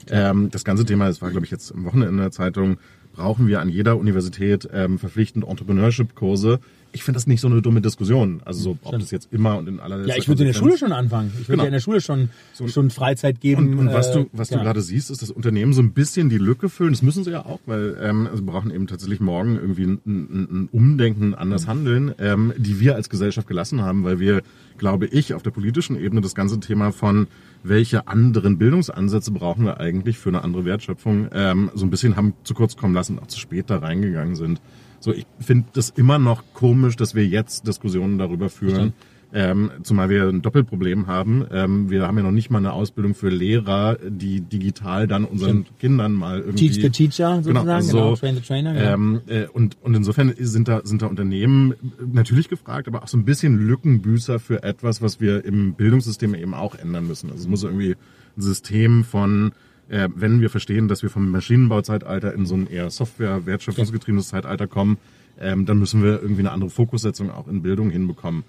Ähm, 0.10 0.50
das 0.52 0.64
ganze 0.64 0.86
Thema, 0.86 1.08
das 1.08 1.22
war, 1.22 1.32
glaube 1.32 1.46
ich, 1.46 1.52
jetzt 1.52 1.74
am 1.74 1.86
Wochenende 1.86 2.10
in 2.10 2.18
der 2.18 2.32
Zeitung, 2.32 2.78
brauchen 3.14 3.48
wir 3.48 3.62
an 3.62 3.70
jeder 3.70 3.98
Universität 3.98 4.70
ähm, 4.72 5.00
verpflichtend 5.00 5.46
Entrepreneurship-Kurse 5.46 6.60
ich 6.98 7.04
finde 7.04 7.18
das 7.18 7.28
nicht 7.28 7.42
so 7.42 7.48
eine 7.48 7.62
dumme 7.62 7.80
Diskussion. 7.80 8.42
Also 8.44 8.60
so, 8.60 8.78
ob 8.84 8.98
das 8.98 9.12
jetzt 9.12 9.32
immer 9.32 9.56
und 9.60 9.70
in 9.70 9.80
aller 9.80 10.04
Ja, 10.08 10.16
ich 10.18 10.28
würde 10.28 10.42
in 10.42 10.48
der 10.48 10.56
Schule 10.56 10.80
schon 10.80 10.92
anfangen. 10.92 11.32
Ich 11.40 11.42
würde 11.42 11.52
genau. 11.52 11.64
ja 11.64 11.68
in 11.68 11.74
der 11.74 11.80
Schule 11.80 12.02
schon, 12.02 12.30
so, 12.54 12.68
schon 12.68 12.90
Freizeit 12.90 13.40
geben. 13.40 13.74
Und, 13.74 13.80
und 13.80 13.94
was 13.94 14.12
du, 14.12 14.28
was 14.34 14.50
ja. 14.50 14.58
du 14.58 14.64
gerade 14.64 14.82
siehst, 14.82 15.12
ist, 15.12 15.22
dass 15.22 15.30
Unternehmen 15.30 15.74
so 15.74 15.82
ein 15.84 15.92
bisschen 15.92 16.30
die 16.30 16.40
Lücke 16.40 16.70
füllen. 16.70 16.94
Das 16.94 17.04
müssen 17.04 17.24
sie 17.24 17.30
ja 17.30 17.46
auch, 17.46 17.60
weil 17.68 17.96
ähm, 18.02 18.28
also 18.32 18.44
brauchen 18.44 18.72
eben 18.72 18.88
tatsächlich 18.88 19.20
morgen 19.20 19.58
irgendwie 19.58 19.84
ein, 19.84 20.02
ein, 20.08 20.48
ein 20.52 20.70
Umdenken, 20.72 21.36
anders 21.36 21.66
mhm. 21.66 21.70
handeln, 21.70 22.16
ähm, 22.18 22.54
die 22.58 22.80
wir 22.80 22.96
als 22.96 23.10
Gesellschaft 23.10 23.48
gelassen 23.48 23.84
haben, 23.84 24.04
weil 24.04 24.20
wir, 24.20 24.42
glaube 24.80 25.06
ich, 25.06 25.36
auf 25.36 25.44
der 25.44 25.52
politischen 25.52 26.00
Ebene 26.00 26.22
das 26.22 26.34
ganze 26.34 26.60
Thema 26.60 26.92
von 26.92 27.28
welche 27.62 28.08
anderen 28.08 28.58
Bildungsansätze 28.58 29.32
brauchen 29.32 29.66
wir 29.66 29.80
eigentlich 29.80 30.18
für 30.18 30.30
eine 30.30 30.44
andere 30.44 30.66
Wertschöpfung, 30.66 31.28
ähm, 31.32 31.70
so 31.76 31.86
ein 31.86 31.92
bisschen 31.92 32.16
haben 32.16 32.34
zu 32.44 32.56
kurz 32.56 32.76
kommen 32.76 32.96
lassen, 32.96 33.20
auch 33.20 33.28
zu 33.28 33.40
spät 33.40 33.70
da 33.70 33.78
reingegangen 33.78 34.36
sind. 34.36 34.62
So, 35.08 35.14
ich 35.14 35.26
finde 35.40 35.68
das 35.72 35.90
immer 35.92 36.20
noch 36.20 36.44
komisch, 36.54 36.98
dass 36.98 37.16
wir 37.16 37.26
jetzt 37.26 37.66
Diskussionen 37.66 38.18
darüber 38.18 38.50
führen. 38.50 38.92
Ähm, 39.34 39.72
zumal 39.84 40.10
wir 40.10 40.28
ein 40.28 40.42
Doppelproblem 40.42 41.08
haben. 41.08 41.46
Ähm, 41.50 41.90
wir 41.90 42.06
haben 42.06 42.18
ja 42.18 42.24
noch 42.24 42.32
nicht 42.32 42.50
mal 42.50 42.58
eine 42.58 42.74
Ausbildung 42.74 43.14
für 43.16 43.30
Lehrer, 43.30 43.98
die 44.06 44.42
digital 44.42 45.08
dann 45.08 45.24
unseren 45.24 45.64
Stimmt. 45.64 45.80
Kindern 45.80 46.12
mal 46.12 46.40
irgendwie... 46.40 46.70
Teach 46.70 46.82
the 46.82 46.90
Teacher 46.90 47.42
genau, 47.42 47.62
sozusagen, 47.62 47.88
genau, 47.88 48.04
genau 48.04 48.16
Train 48.18 48.36
the 48.36 48.42
Trainer. 48.42 48.74
Genau. 48.74 48.94
Ähm, 48.94 49.22
äh, 49.28 49.46
und, 49.48 49.78
und 49.82 49.96
insofern 49.96 50.34
sind 50.38 50.68
da, 50.68 50.82
sind 50.84 51.02
da 51.02 51.08
Unternehmen 51.08 51.74
natürlich 52.12 52.50
gefragt, 52.50 52.90
aber 52.90 53.04
auch 53.04 53.08
so 53.08 53.18
ein 53.18 53.24
bisschen 53.24 53.66
Lückenbüßer 53.66 54.40
für 54.40 54.64
etwas, 54.64 55.02
was 55.02 55.22
wir 55.22 55.46
im 55.46 55.74
Bildungssystem 55.76 56.36
eben 56.36 56.54
auch 56.54 56.76
ändern 56.76 57.08
müssen. 57.08 57.30
Also 57.30 57.44
es 57.44 57.48
muss 57.48 57.64
irgendwie 57.64 57.96
ein 58.38 58.42
System 58.42 59.06
von 59.06 59.54
äh, 59.90 60.10
wenn 60.16 60.42
wir 60.42 60.50
verstehen, 60.50 60.88
dass 60.88 61.04
wir 61.04 61.10
vom 61.10 61.30
Maschinenbauzeitalter 61.32 62.34
in 62.34 62.46
so 62.46 62.56
ein 62.56 62.68
eher 62.68 62.90
Software-wertschöpfungsgetriebenes 62.90 64.30
Zeitalter 64.30 64.68
kommen, 64.68 64.98
ähm, 65.40 65.66
dann 65.66 65.80
müssen 65.80 66.04
wir 66.04 66.22
irgendwie 66.22 66.42
eine 66.42 66.52
andere 66.52 66.70
Fokussetzung 66.70 67.30
auch 67.32 67.48
in 67.48 67.62
Bildung 67.62 67.90
hinbekommen. 67.90 68.44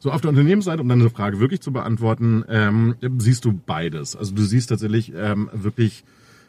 So, 0.00 0.10
auf 0.10 0.20
der 0.20 0.30
Unternehmensseite, 0.30 0.82
um 0.82 0.88
deine 0.88 1.08
Frage 1.10 1.38
wirklich 1.38 1.60
zu 1.60 1.72
beantworten, 1.72 2.44
ähm, 2.48 2.96
siehst 3.18 3.44
du 3.44 3.52
beides. 3.52 4.16
Also 4.16 4.34
du 4.34 4.42
siehst 4.42 4.70
tatsächlich 4.70 5.12
ähm, 5.14 5.48
wirklich 5.52 6.02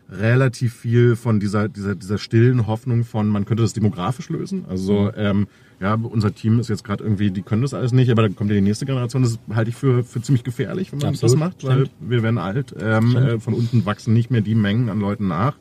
relativ 0.09 0.73
viel 0.73 1.15
von 1.15 1.39
dieser, 1.39 1.69
dieser, 1.69 1.95
dieser 1.95 2.17
stillen 2.17 2.67
Hoffnung 2.67 3.03
von, 3.03 3.27
man 3.27 3.45
könnte 3.45 3.63
das 3.63 3.73
demografisch 3.73 4.29
lösen. 4.29 4.65
Also 4.69 5.03
mhm. 5.03 5.11
ähm, 5.15 5.47
ja, 5.79 5.95
unser 5.95 6.33
Team 6.33 6.59
ist 6.59 6.69
jetzt 6.69 6.83
gerade 6.83 7.03
irgendwie, 7.03 7.31
die 7.31 7.41
können 7.41 7.61
das 7.61 7.73
alles 7.73 7.91
nicht, 7.91 8.09
aber 8.09 8.21
dann 8.21 8.35
kommt 8.35 8.49
ja 8.49 8.55
die 8.55 8.61
nächste 8.61 8.85
Generation. 8.85 9.23
Das 9.23 9.39
halte 9.53 9.69
ich 9.69 9.75
für, 9.75 10.03
für 10.03 10.21
ziemlich 10.21 10.43
gefährlich, 10.43 10.91
wenn 10.91 10.99
man 10.99 11.09
Absolut. 11.09 11.33
das 11.33 11.39
macht, 11.39 11.63
weil 11.63 11.85
Stimmt. 11.87 11.91
wir 11.99 12.23
werden 12.23 12.37
alt. 12.37 12.73
Ähm, 12.79 13.15
äh, 13.15 13.39
von 13.39 13.53
unten 13.53 13.85
wachsen 13.85 14.13
nicht 14.13 14.31
mehr 14.31 14.41
die 14.41 14.55
Mengen 14.55 14.89
an 14.89 14.99
Leuten 14.99 15.27
nach. 15.27 15.55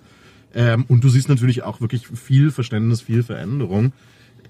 Ähm, 0.55 0.85
und 0.89 1.03
du 1.03 1.09
siehst 1.09 1.29
natürlich 1.29 1.63
auch 1.63 1.81
wirklich 1.81 2.07
viel 2.07 2.51
Verständnis, 2.51 3.01
viel 3.01 3.23
Veränderung. 3.23 3.93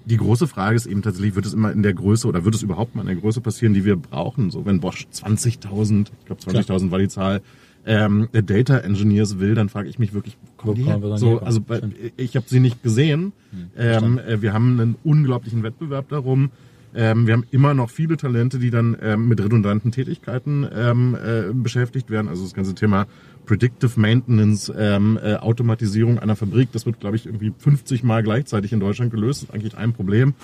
Die 0.05 0.17
große 0.17 0.47
Frage 0.47 0.75
ist 0.75 0.85
eben 0.85 1.01
tatsächlich, 1.01 1.35
wird 1.35 1.45
es 1.45 1.53
immer 1.53 1.71
in 1.71 1.81
der 1.81 1.93
Größe 1.93 2.27
oder 2.27 2.43
wird 2.43 2.55
es 2.55 2.61
überhaupt 2.61 2.93
mal 2.93 3.01
in 3.01 3.07
der 3.07 3.15
Größe 3.15 3.39
passieren, 3.39 3.73
die 3.73 3.85
wir 3.85 3.95
brauchen? 3.95 4.51
So, 4.51 4.65
wenn 4.65 4.81
Bosch 4.81 5.07
20.000, 5.13 6.07
ich 6.19 6.25
glaube 6.25 6.41
20.000 6.41 6.91
war 6.91 6.99
die 6.99 7.07
Zahl, 7.07 7.41
ähm, 7.85 8.29
Data 8.31 8.77
Engineers 8.77 9.39
will, 9.39 9.55
dann 9.55 9.69
frage 9.69 9.89
ich 9.89 9.99
mich 9.99 10.13
wirklich, 10.13 10.37
kommen 10.57 10.75
die 10.75 10.83
her? 10.83 10.99
So, 11.17 11.39
also 11.39 11.61
bei, 11.61 11.81
ich 12.17 12.35
habe 12.35 12.45
sie 12.47 12.59
nicht 12.59 12.81
gesehen. 12.83 13.33
Hm, 13.51 13.69
ähm, 13.77 14.19
äh, 14.19 14.41
wir 14.41 14.53
haben 14.53 14.79
einen 14.79 14.95
unglaublichen 15.03 15.63
Wettbewerb 15.63 16.09
darum. 16.09 16.51
Ähm, 16.95 17.25
wir 17.25 17.33
haben 17.33 17.45
immer 17.51 17.73
noch 17.73 17.89
viele 17.89 18.17
Talente, 18.17 18.59
die 18.59 18.69
dann 18.69 18.95
ähm, 19.01 19.27
mit 19.27 19.43
redundanten 19.43 19.91
Tätigkeiten 19.91 20.67
ähm, 20.73 21.15
äh, 21.15 21.51
beschäftigt 21.51 22.09
werden. 22.09 22.27
Also 22.27 22.43
das 22.43 22.53
ganze 22.53 22.75
Thema 22.75 23.07
Predictive 23.45 23.99
Maintenance, 23.99 24.71
ähm, 24.77 25.19
äh, 25.21 25.35
Automatisierung 25.35 26.19
einer 26.19 26.35
Fabrik, 26.35 26.71
das 26.71 26.85
wird, 26.85 26.99
glaube 26.99 27.15
ich, 27.15 27.25
irgendwie 27.25 27.51
50 27.57 28.03
Mal 28.03 28.23
gleichzeitig 28.23 28.71
in 28.73 28.79
Deutschland 28.79 29.11
gelöst. 29.11 29.41
Das 29.41 29.49
ist 29.49 29.55
eigentlich 29.55 29.75
ein 29.75 29.93
Problem. 29.93 30.35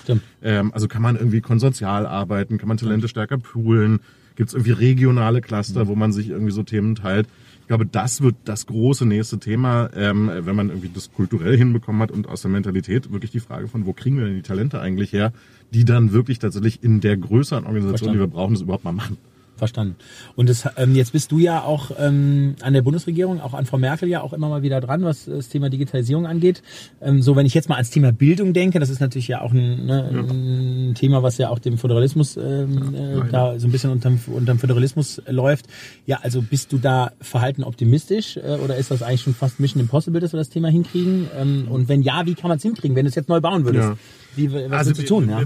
Ähm, 0.42 0.72
also 0.74 0.88
kann 0.88 1.02
man 1.02 1.16
irgendwie 1.16 1.40
konsortial 1.40 2.04
arbeiten, 2.04 2.58
kann 2.58 2.68
man 2.68 2.76
Talente 2.76 3.08
stärker 3.08 3.38
poolen, 3.38 4.00
Gibt 4.36 4.48
es 4.48 4.54
irgendwie 4.54 4.72
regionale 4.72 5.40
Cluster, 5.40 5.86
wo 5.88 5.94
man 5.94 6.12
sich 6.12 6.30
irgendwie 6.30 6.52
so 6.52 6.62
Themen 6.62 6.94
teilt? 6.94 7.26
Ich 7.60 7.66
glaube, 7.66 7.86
das 7.86 8.20
wird 8.20 8.34
das 8.44 8.66
große 8.66 9.06
nächste 9.06 9.38
Thema, 9.38 9.90
ähm, 9.94 10.30
wenn 10.34 10.56
man 10.56 10.70
irgendwie 10.70 10.90
das 10.92 11.12
kulturell 11.12 11.56
hinbekommen 11.56 12.02
hat 12.02 12.10
und 12.10 12.28
aus 12.28 12.42
der 12.42 12.50
Mentalität 12.50 13.12
wirklich 13.12 13.30
die 13.30 13.38
Frage 13.38 13.68
von, 13.68 13.86
wo 13.86 13.92
kriegen 13.92 14.18
wir 14.18 14.24
denn 14.24 14.34
die 14.34 14.42
Talente 14.42 14.80
eigentlich 14.80 15.12
her, 15.12 15.32
die 15.72 15.84
dann 15.84 16.12
wirklich 16.12 16.40
tatsächlich 16.40 16.82
in 16.82 17.00
der 17.00 17.16
größeren 17.16 17.64
Organisation, 17.66 17.90
Verstanden. 17.90 18.14
die 18.14 18.20
wir 18.20 18.26
brauchen, 18.26 18.54
das 18.54 18.62
überhaupt 18.62 18.84
mal 18.84 18.92
machen. 18.92 19.18
Verstanden. 19.60 19.94
Und 20.34 20.48
das, 20.48 20.68
ähm, 20.76 20.96
jetzt 20.96 21.12
bist 21.12 21.30
du 21.30 21.38
ja 21.38 21.62
auch 21.62 21.92
ähm, 21.98 22.56
an 22.62 22.72
der 22.72 22.82
Bundesregierung, 22.82 23.40
auch 23.40 23.54
an 23.54 23.66
Frau 23.66 23.78
Merkel 23.78 24.08
ja 24.08 24.22
auch 24.22 24.32
immer 24.32 24.48
mal 24.48 24.62
wieder 24.62 24.80
dran, 24.80 25.04
was 25.04 25.26
das 25.26 25.48
Thema 25.48 25.70
Digitalisierung 25.70 26.26
angeht. 26.26 26.62
Ähm, 27.00 27.22
so, 27.22 27.36
wenn 27.36 27.46
ich 27.46 27.54
jetzt 27.54 27.68
mal 27.68 27.76
ans 27.76 27.90
Thema 27.90 28.10
Bildung 28.10 28.52
denke, 28.52 28.80
das 28.80 28.90
ist 28.90 29.00
natürlich 29.00 29.28
ja 29.28 29.42
auch 29.42 29.52
ein, 29.52 29.86
ne, 29.86 30.10
ja. 30.12 30.20
ein 30.20 30.94
Thema, 30.94 31.22
was 31.22 31.38
ja 31.38 31.50
auch 31.50 31.60
dem 31.60 31.78
Föderalismus 31.78 32.36
ähm, 32.36 32.94
ja, 32.94 33.26
äh, 33.26 33.30
da 33.30 33.58
so 33.58 33.68
ein 33.68 33.70
bisschen 33.70 33.90
unterm, 33.90 34.18
unterm 34.26 34.58
Föderalismus 34.58 35.18
äh, 35.18 35.30
läuft. 35.30 35.66
Ja, 36.06 36.18
also 36.22 36.42
bist 36.42 36.72
du 36.72 36.78
da 36.78 37.12
verhalten 37.20 37.62
optimistisch 37.62 38.36
äh, 38.36 38.56
oder 38.64 38.76
ist 38.76 38.90
das 38.90 39.02
eigentlich 39.02 39.22
schon 39.22 39.34
fast 39.34 39.60
Mission 39.60 39.80
Impossible, 39.80 40.20
dass 40.20 40.32
wir 40.32 40.38
das 40.38 40.48
Thema 40.48 40.68
hinkriegen? 40.68 41.28
Ähm, 41.38 41.68
und 41.70 41.88
wenn 41.88 42.02
ja, 42.02 42.26
wie 42.26 42.34
kann 42.34 42.48
man 42.48 42.56
es 42.56 42.62
hinkriegen, 42.62 42.96
wenn 42.96 43.04
du 43.04 43.10
es 43.10 43.14
jetzt 43.14 43.28
neu 43.28 43.40
bauen 43.40 43.64
würdest? 43.64 43.90
Ja. 43.90 43.96
Wie, 44.36 44.52
was 44.52 44.72
also, 44.72 44.92
zu 44.92 45.04
tun, 45.04 45.28
ja? 45.28 45.42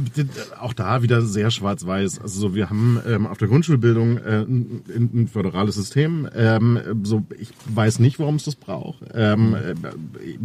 Auch 0.61 0.73
da 0.73 1.03
wieder 1.03 1.23
sehr 1.23 1.51
schwarz-weiß. 1.51 2.21
Also 2.21 2.41
so, 2.41 2.55
wir 2.55 2.69
haben 2.69 3.01
ähm, 3.07 3.27
auf 3.27 3.39
der 3.39 3.49
Grundschulbildung 3.49 4.19
äh, 4.19 4.43
ein, 4.43 4.83
ein 4.97 5.29
föderales 5.29 5.75
System. 5.75 6.29
Ähm, 6.35 6.79
so, 7.03 7.25
ich 7.39 7.49
weiß 7.67 7.99
nicht, 7.99 8.19
warum 8.19 8.37
es 8.37 8.45
das 8.45 8.57
braucht. 8.57 8.99
Ähm, 9.15 9.55
äh, 9.55 9.75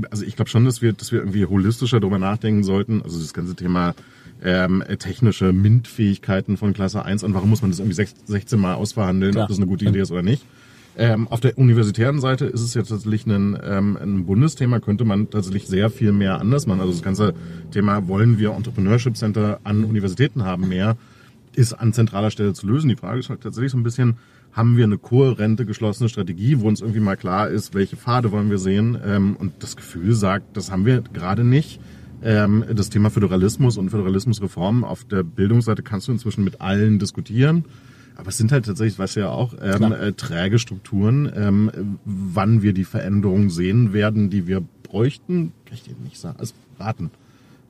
also 0.09 0.23
ich 0.23 0.35
glaube 0.35 0.49
schon, 0.49 0.65
dass 0.65 0.81
wir, 0.81 0.93
dass 0.93 1.11
wir 1.11 1.19
irgendwie 1.19 1.45
holistischer 1.45 1.99
darüber 1.99 2.19
nachdenken 2.19 2.63
sollten. 2.63 3.01
Also 3.01 3.19
das 3.19 3.33
ganze 3.33 3.55
Thema 3.55 3.93
ähm, 4.41 4.83
technische 4.99 5.51
MINT-Fähigkeiten 5.51 6.57
von 6.57 6.73
Klasse 6.73 7.03
1 7.03 7.23
an. 7.23 7.33
Warum 7.33 7.49
muss 7.49 7.61
man 7.61 7.71
das 7.71 7.79
irgendwie 7.79 7.95
16 7.95 8.59
Mal 8.59 8.75
ausverhandeln, 8.75 9.33
Klar. 9.33 9.43
ob 9.43 9.49
das 9.49 9.57
eine 9.57 9.67
gute 9.67 9.85
Idee 9.85 9.99
ist 9.99 10.11
oder 10.11 10.21
nicht? 10.21 10.43
Ähm, 10.97 11.27
auf 11.29 11.39
der 11.39 11.57
universitären 11.57 12.19
Seite 12.19 12.45
ist 12.45 12.61
es 12.61 12.73
ja 12.73 12.81
tatsächlich 12.81 13.25
ein, 13.25 13.57
ähm, 13.63 13.97
ein 14.01 14.25
Bundesthema, 14.25 14.79
könnte 14.79 15.05
man 15.05 15.29
tatsächlich 15.29 15.67
sehr 15.67 15.89
viel 15.89 16.11
mehr 16.11 16.39
anders 16.39 16.67
machen. 16.67 16.81
Also 16.81 16.91
das 16.91 17.01
ganze 17.01 17.33
Thema, 17.71 18.07
wollen 18.07 18.37
wir 18.37 18.51
Entrepreneurship 18.51 19.15
Center 19.15 19.59
an 19.63 19.85
Universitäten 19.85 20.43
haben, 20.43 20.67
mehr, 20.67 20.97
ist 21.55 21.73
an 21.73 21.93
zentraler 21.93 22.31
Stelle 22.31 22.53
zu 22.53 22.67
lösen. 22.67 22.89
Die 22.89 22.95
Frage 22.95 23.19
ist 23.19 23.29
halt 23.29 23.41
tatsächlich 23.41 23.71
so 23.71 23.77
ein 23.77 23.83
bisschen, 23.83 24.17
haben 24.51 24.77
wir 24.77 24.83
eine 24.83 24.97
kohärente, 24.97 25.65
geschlossene 25.65 26.09
Strategie, 26.09 26.59
wo 26.59 26.67
uns 26.67 26.81
irgendwie 26.81 26.99
mal 26.99 27.17
klar 27.17 27.49
ist, 27.49 27.73
welche 27.73 27.95
Pfade 27.95 28.31
wollen 28.31 28.49
wir 28.49 28.57
sehen? 28.57 28.97
Ähm, 29.05 29.35
und 29.37 29.53
das 29.59 29.75
Gefühl 29.75 30.13
sagt, 30.13 30.57
das 30.57 30.71
haben 30.71 30.85
wir 30.85 31.01
gerade 31.01 31.43
nicht. 31.43 31.79
Ähm, 32.21 32.65
das 32.73 32.89
Thema 32.89 33.09
Föderalismus 33.09 33.77
und 33.77 33.89
Föderalismusreform 33.89 34.83
auf 34.83 35.05
der 35.05 35.23
Bildungsseite 35.23 35.83
kannst 35.83 36.07
du 36.07 36.11
inzwischen 36.11 36.43
mit 36.43 36.59
allen 36.59 36.99
diskutieren. 36.99 37.65
Aber 38.19 38.29
es 38.29 38.37
sind 38.37 38.51
halt 38.51 38.65
tatsächlich, 38.65 38.99
was 38.99 39.15
ja 39.15 39.29
auch, 39.29 39.53
ähm, 39.61 39.93
äh, 39.93 40.11
träge 40.11 40.59
Strukturen. 40.59 41.31
Ähm, 41.33 41.97
wann 42.03 42.61
wir 42.61 42.73
die 42.73 42.83
Veränderungen 42.83 43.49
sehen 43.49 43.93
werden, 43.93 44.29
die 44.29 44.45
wir 44.45 44.61
bräuchten, 44.83 45.53
kann 45.65 45.75
ich 45.75 45.83
dir 45.83 45.95
nicht 46.03 46.17
sagen. 46.17 46.37
Also 46.37 46.53
raten. 46.79 47.11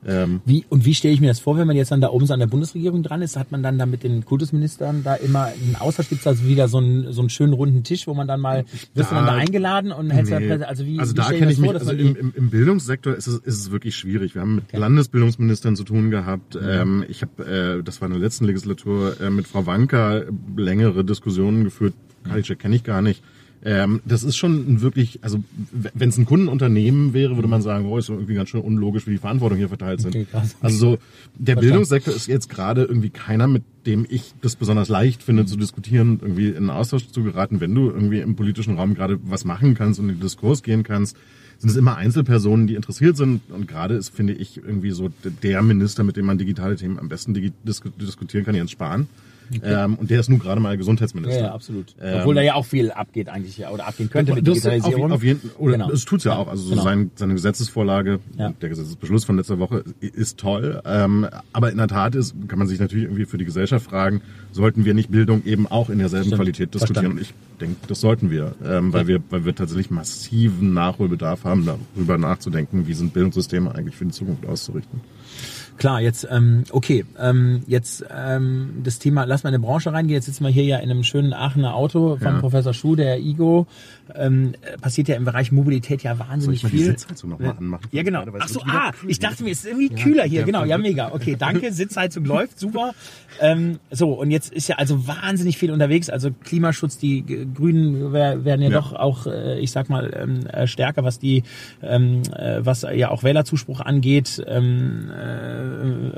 Ähm, 0.05 0.41
wie, 0.45 0.65
und 0.69 0.85
wie 0.85 0.95
stelle 0.95 1.13
ich 1.13 1.19
mir 1.19 1.27
das 1.27 1.39
vor, 1.39 1.57
wenn 1.57 1.67
man 1.67 1.75
jetzt 1.75 1.91
dann 1.91 1.99
da 1.99 2.09
oben 2.09 2.25
so 2.25 2.33
an 2.33 2.39
der 2.39 2.47
Bundesregierung 2.47 3.03
dran 3.03 3.21
ist? 3.21 3.35
Hat 3.35 3.51
man 3.51 3.61
dann 3.63 3.77
da 3.77 3.85
mit 3.85 4.03
den 4.03 4.23
Kultusministern 4.23 5.03
da 5.03 5.15
immer 5.15 5.45
einen 5.45 5.75
Austausch? 5.77 6.09
Gibt 6.09 6.21
es 6.21 6.27
also 6.27 6.45
wieder 6.45 6.67
so 6.67 6.77
einen, 6.77 7.11
so 7.11 7.21
einen 7.21 7.29
schönen 7.29 7.53
runden 7.53 7.83
Tisch, 7.83 8.07
wo 8.07 8.13
man 8.13 8.27
dann 8.27 8.39
mal, 8.39 8.65
wirst 8.65 8.89
da, 8.95 9.03
du 9.09 9.15
dann 9.15 9.25
da 9.25 9.33
eingeladen 9.35 9.91
und 9.91 10.09
hältst 10.09 10.31
nee. 10.31 10.57
da, 10.57 10.65
also 10.65 10.85
wie, 10.85 10.99
also 10.99 11.13
wie 11.13 11.17
da 11.17 11.29
kenne 11.29 11.51
ich 11.51 11.57
mich, 11.57 11.71
vor, 11.71 11.79
also 11.79 11.91
im, 11.91 12.33
im, 12.33 12.49
Bildungssektor 12.49 13.13
ist 13.13 13.27
es, 13.27 13.39
ist 13.39 13.59
es 13.59 13.71
wirklich 13.71 13.95
schwierig. 13.95 14.35
Wir 14.35 14.41
haben 14.41 14.55
mit 14.55 14.65
okay. 14.69 14.77
Landesbildungsministern 14.77 15.75
zu 15.75 15.83
tun 15.83 16.11
gehabt. 16.11 16.55
Mhm. 16.55 16.61
Ähm, 16.69 17.05
ich 17.09 17.21
habe, 17.21 17.79
äh, 17.79 17.83
das 17.83 17.99
war 18.01 18.07
in 18.07 18.13
der 18.13 18.21
letzten 18.21 18.45
Legislatur, 18.45 19.19
äh, 19.19 19.29
mit 19.29 19.47
Frau 19.47 19.65
Wanka 19.65 20.23
längere 20.55 21.03
Diskussionen 21.03 21.65
geführt. 21.65 21.93
Karliczek 22.23 22.59
kenne 22.59 22.75
ich 22.75 22.83
gar 22.83 23.01
nicht. 23.01 23.23
Ähm, 23.63 24.01
das 24.05 24.23
ist 24.23 24.37
schon 24.37 24.81
wirklich, 24.81 25.19
also 25.21 25.43
wenn 25.71 26.09
es 26.09 26.17
ein 26.17 26.25
Kundenunternehmen 26.25 27.13
wäre, 27.13 27.35
würde 27.35 27.49
man 27.49 27.61
sagen, 27.61 27.85
oh, 27.87 27.97
ist 27.97 28.09
irgendwie 28.09 28.35
ganz 28.35 28.49
schön 28.49 28.61
unlogisch, 28.61 29.05
wie 29.05 29.11
die 29.11 29.17
Verantwortung 29.17 29.57
hier 29.57 29.67
verteilt 29.67 29.99
sind. 29.99 30.15
Okay, 30.15 30.27
also 30.61 30.77
so, 30.77 30.97
der 31.35 31.55
Verstand. 31.55 31.59
Bildungssektor 31.61 32.13
ist 32.13 32.27
jetzt 32.27 32.49
gerade 32.49 32.83
irgendwie 32.83 33.09
keiner, 33.09 33.47
mit 33.47 33.63
dem 33.85 34.05
ich 34.09 34.33
das 34.41 34.55
besonders 34.55 34.87
leicht 34.87 35.23
finde 35.23 35.45
zu 35.45 35.57
diskutieren, 35.57 36.19
irgendwie 36.21 36.49
in 36.49 36.57
einen 36.57 36.69
Austausch 36.69 37.07
zu 37.07 37.23
geraten, 37.23 37.59
wenn 37.59 37.75
du 37.75 37.89
irgendwie 37.89 38.19
im 38.19 38.35
politischen 38.35 38.77
Raum 38.77 38.93
gerade 38.93 39.19
was 39.23 39.43
machen 39.43 39.73
kannst 39.73 39.99
und 39.99 40.07
in 40.07 40.15
den 40.15 40.21
Diskurs 40.21 40.63
gehen 40.63 40.83
kannst 40.83 41.17
sind 41.59 41.69
es 41.69 41.75
immer 41.75 41.97
Einzelpersonen, 41.97 42.67
die 42.67 42.75
interessiert 42.75 43.17
sind. 43.17 43.41
Und 43.49 43.67
gerade 43.67 43.95
ist, 43.95 44.15
finde 44.15 44.33
ich, 44.33 44.57
irgendwie 44.57 44.91
so 44.91 45.09
der 45.43 45.61
Minister, 45.61 46.03
mit 46.05 46.15
dem 46.15 46.25
man 46.25 46.37
digitale 46.37 46.77
Themen 46.77 46.97
am 46.97 47.09
besten 47.09 47.33
diskutieren 47.33 48.45
kann, 48.45 48.55
Jens 48.55 48.71
Spahn. 48.71 49.07
Ähm, 49.63 49.95
und 49.95 50.09
der 50.09 50.19
ist 50.19 50.29
nun 50.29 50.39
gerade 50.39 50.61
mal 50.61 50.77
Gesundheitsminister. 50.77 51.39
Ja, 51.39 51.47
ja 51.47 51.53
absolut. 51.53 51.95
Ähm, 52.01 52.19
Obwohl 52.19 52.35
da 52.35 52.41
ja 52.41 52.55
auch 52.55 52.65
viel 52.65 52.91
abgeht 52.91 53.29
eigentlich 53.29 53.57
ja, 53.57 53.71
oder 53.71 53.87
abgehen 53.87 54.09
könnte 54.09 54.33
mit 54.33 54.45
Digitalisierung. 54.45 55.05
Auf, 55.05 55.17
auf 55.17 55.23
jeden, 55.23 55.49
oder 55.57 55.73
genau. 55.73 55.91
es 55.91 56.05
tut's 56.05 56.23
ja, 56.23 56.35
auch. 56.35 56.47
Also 56.47 56.69
genau. 56.69 56.83
sein, 56.83 57.11
seine 57.15 57.33
Gesetzesvorlage, 57.33 58.19
ja. 58.37 58.53
der 58.61 58.69
Gesetzesbeschluss 58.69 59.25
von 59.25 59.37
letzter 59.37 59.59
Woche 59.59 59.83
ist 59.99 60.39
toll. 60.39 60.81
Ähm, 60.85 61.27
aber 61.53 61.71
in 61.71 61.77
der 61.77 61.87
Tat 61.87 62.15
ist, 62.15 62.35
kann 62.47 62.59
man 62.59 62.67
sich 62.67 62.79
natürlich 62.79 63.05
irgendwie 63.05 63.25
für 63.25 63.37
die 63.37 63.45
Gesellschaft 63.45 63.85
fragen, 63.85 64.21
sollten 64.51 64.85
wir 64.85 64.93
nicht 64.93 65.09
Bildung 65.11 65.43
eben 65.45 65.67
auch 65.67 65.89
in 65.89 65.99
derselben 65.99 66.27
Stimmt. 66.27 66.41
Qualität 66.41 66.73
diskutieren? 66.73 67.17
Verstanden. 67.17 67.17
Und 67.17 67.21
ich 67.21 67.33
denke, 67.59 67.75
das 67.87 68.01
sollten 68.01 68.31
wir, 68.31 68.55
ähm, 68.63 68.93
weil 68.93 69.07
wir, 69.07 69.21
weil 69.29 69.45
wir 69.45 69.55
tatsächlich 69.55 69.89
massiven 69.89 70.73
Nachholbedarf 70.73 71.43
haben, 71.43 71.65
darüber 71.65 72.17
nachzudenken, 72.17 72.87
wie 72.87 72.93
sind 72.93 73.13
Bildungssysteme 73.13 73.73
eigentlich 73.73 73.95
für 73.95 74.05
die 74.05 74.11
Zukunft 74.11 74.45
auszurichten. 74.45 75.01
Klar, 75.79 76.01
jetzt, 76.01 76.27
ähm, 76.29 76.65
okay, 76.71 77.05
ähm, 77.17 77.63
jetzt 77.65 78.03
ähm, 78.13 78.81
das 78.83 78.99
Thema, 78.99 79.23
lass 79.23 79.43
mal 79.43 79.49
in 79.49 79.55
eine 79.55 79.63
Branche 79.63 79.93
reingehen. 79.93 80.15
Jetzt 80.15 80.25
sitzen 80.25 80.43
wir 80.43 80.51
hier 80.51 80.65
ja 80.65 80.77
in 80.77 80.91
einem 80.91 81.03
schönen 81.03 81.31
Aachener 81.31 81.73
Auto 81.73 82.17
von 82.17 82.33
ja. 82.33 82.39
Professor 82.39 82.73
Schuh, 82.73 82.97
der 82.97 83.17
Igo. 83.19 83.65
Ähm, 84.15 84.55
passiert 84.81 85.07
ja 85.07 85.15
im 85.15 85.23
Bereich 85.23 85.51
Mobilität 85.51 86.03
ja 86.03 86.17
wahnsinnig 86.19 86.43
Soll 86.43 86.53
ich 86.55 86.63
mal 86.63 86.69
viel. 86.69 86.79
Die 86.79 86.99
Sitzheizung 86.99 87.29
noch 87.29 87.39
mal 87.39 87.51
anmachen? 87.51 87.87
Ja, 87.91 88.03
genau. 88.03 88.25
Ach 88.39 88.49
so, 88.49 88.61
ah, 88.61 88.91
ich 89.07 89.19
dachte 89.19 89.43
mir, 89.43 89.51
es 89.51 89.59
ist 89.59 89.67
irgendwie 89.67 89.89
kühler 89.89 90.23
hier. 90.23 90.43
Genau, 90.43 90.65
ja, 90.65 90.77
mega. 90.77 91.13
Okay, 91.13 91.37
danke. 91.39 91.71
Sitzheizung 91.71 92.25
läuft, 92.25 92.59
super. 92.59 92.93
Ähm, 93.39 93.79
so, 93.89 94.11
und 94.13 94.31
jetzt 94.31 94.51
ist 94.51 94.67
ja 94.67 94.75
also 94.77 95.07
wahnsinnig 95.07 95.57
viel 95.57 95.71
unterwegs. 95.71 96.09
Also 96.09 96.31
Klimaschutz, 96.43 96.97
die 96.97 97.23
Grünen 97.53 98.11
werden 98.11 98.61
ja, 98.61 98.69
ja. 98.69 98.69
doch 98.69 98.93
auch, 98.93 99.27
äh, 99.27 99.59
ich 99.59 99.71
sag 99.71 99.89
mal, 99.89 100.11
ähm, 100.13 100.45
äh, 100.47 100.67
stärker, 100.67 101.05
was 101.05 101.19
die, 101.19 101.43
ähm, 101.81 102.23
äh, 102.35 102.65
was 102.65 102.81
ja 102.81 103.11
auch 103.11 103.23
Wählerzuspruch 103.23 103.79
angeht. 103.79 104.43
Ähm, 104.45 105.09
äh, 105.11 105.68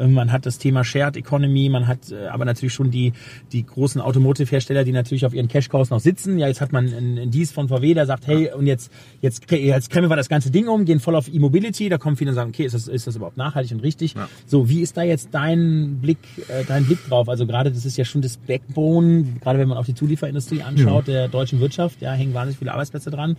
man 0.08 0.31
hat 0.31 0.46
das 0.46 0.58
Thema 0.58 0.84
Shared 0.84 1.17
Economy, 1.17 1.70
man 1.70 1.88
hat 1.88 2.12
äh, 2.12 2.27
aber 2.27 2.46
natürlich 2.46 2.74
schon 2.74 2.91
die, 2.91 3.13
die 3.51 3.65
großen 3.65 4.01
Automotive-Hersteller, 4.01 4.84
die 4.84 4.91
natürlich 4.91 5.25
auf 5.25 5.34
ihren 5.34 5.48
Cash-Cows 5.48 5.89
noch 5.89 6.00
sitzen. 6.00 6.38
Ja, 6.38 6.48
jetzt 6.48 6.62
hat 6.62 6.72
man 6.72 6.88
ein, 6.88 7.17
ein 7.17 7.31
dies 7.31 7.51
von 7.51 7.67
VW, 7.67 7.93
der 7.93 8.05
sagt, 8.05 8.27
hey, 8.27 8.51
und 8.53 8.67
jetzt, 8.67 8.91
jetzt, 9.22 9.51
jetzt 9.51 9.89
kremmen 9.89 10.10
wir 10.10 10.15
das 10.15 10.29
ganze 10.29 10.51
Ding 10.51 10.67
um, 10.67 10.86
gehen 10.86 11.00
voll 11.00 11.15
auf 11.15 11.27
E-Mobility. 11.34 11.89
Da 11.89 11.98
kommen 11.98 12.15
viele 12.15 12.31
und 12.31 12.36
sagen, 12.36 12.50
okay, 12.50 12.65
ist 12.65 12.74
das, 12.74 12.88
ist 12.88 13.08
das 13.08 13.15
überhaupt 13.15 13.38
nachhaltig 13.38 13.72
und 13.72 13.84
richtig? 13.84 14.15
Ja. 14.15 14.29
So, 14.46 14.70
wie 14.70 14.81
ist 14.81 14.98
da 14.98 15.03
jetzt 15.03 15.29
dein 15.31 16.00
Blick, 16.01 16.20
äh, 16.48 16.63
dein 16.67 16.86
Blick 16.86 17.08
drauf. 17.08 17.29
Also 17.29 17.46
gerade 17.46 17.72
das 17.72 17.86
ist 17.86 17.98
ja 17.98 18.05
schon 18.05 18.22
das 18.22 18.38
Backbone, 18.38 19.25
gerade 19.41 19.60
wenn 19.60 19.67
man 19.67 19.77
auf 19.77 19.86
die 19.86 19.93
Zulieferindustrie 19.93 20.62
anschaut, 20.62 21.08
ja. 21.08 21.13
der 21.13 21.27
deutschen 21.27 21.60
Wirtschaft, 21.60 22.01
ja, 22.01 22.12
hängen 22.12 22.34
wahnsinnig 22.34 22.60
viele 22.60 22.74
Arbeitsplätze 22.74 23.12
dran. 23.12 23.38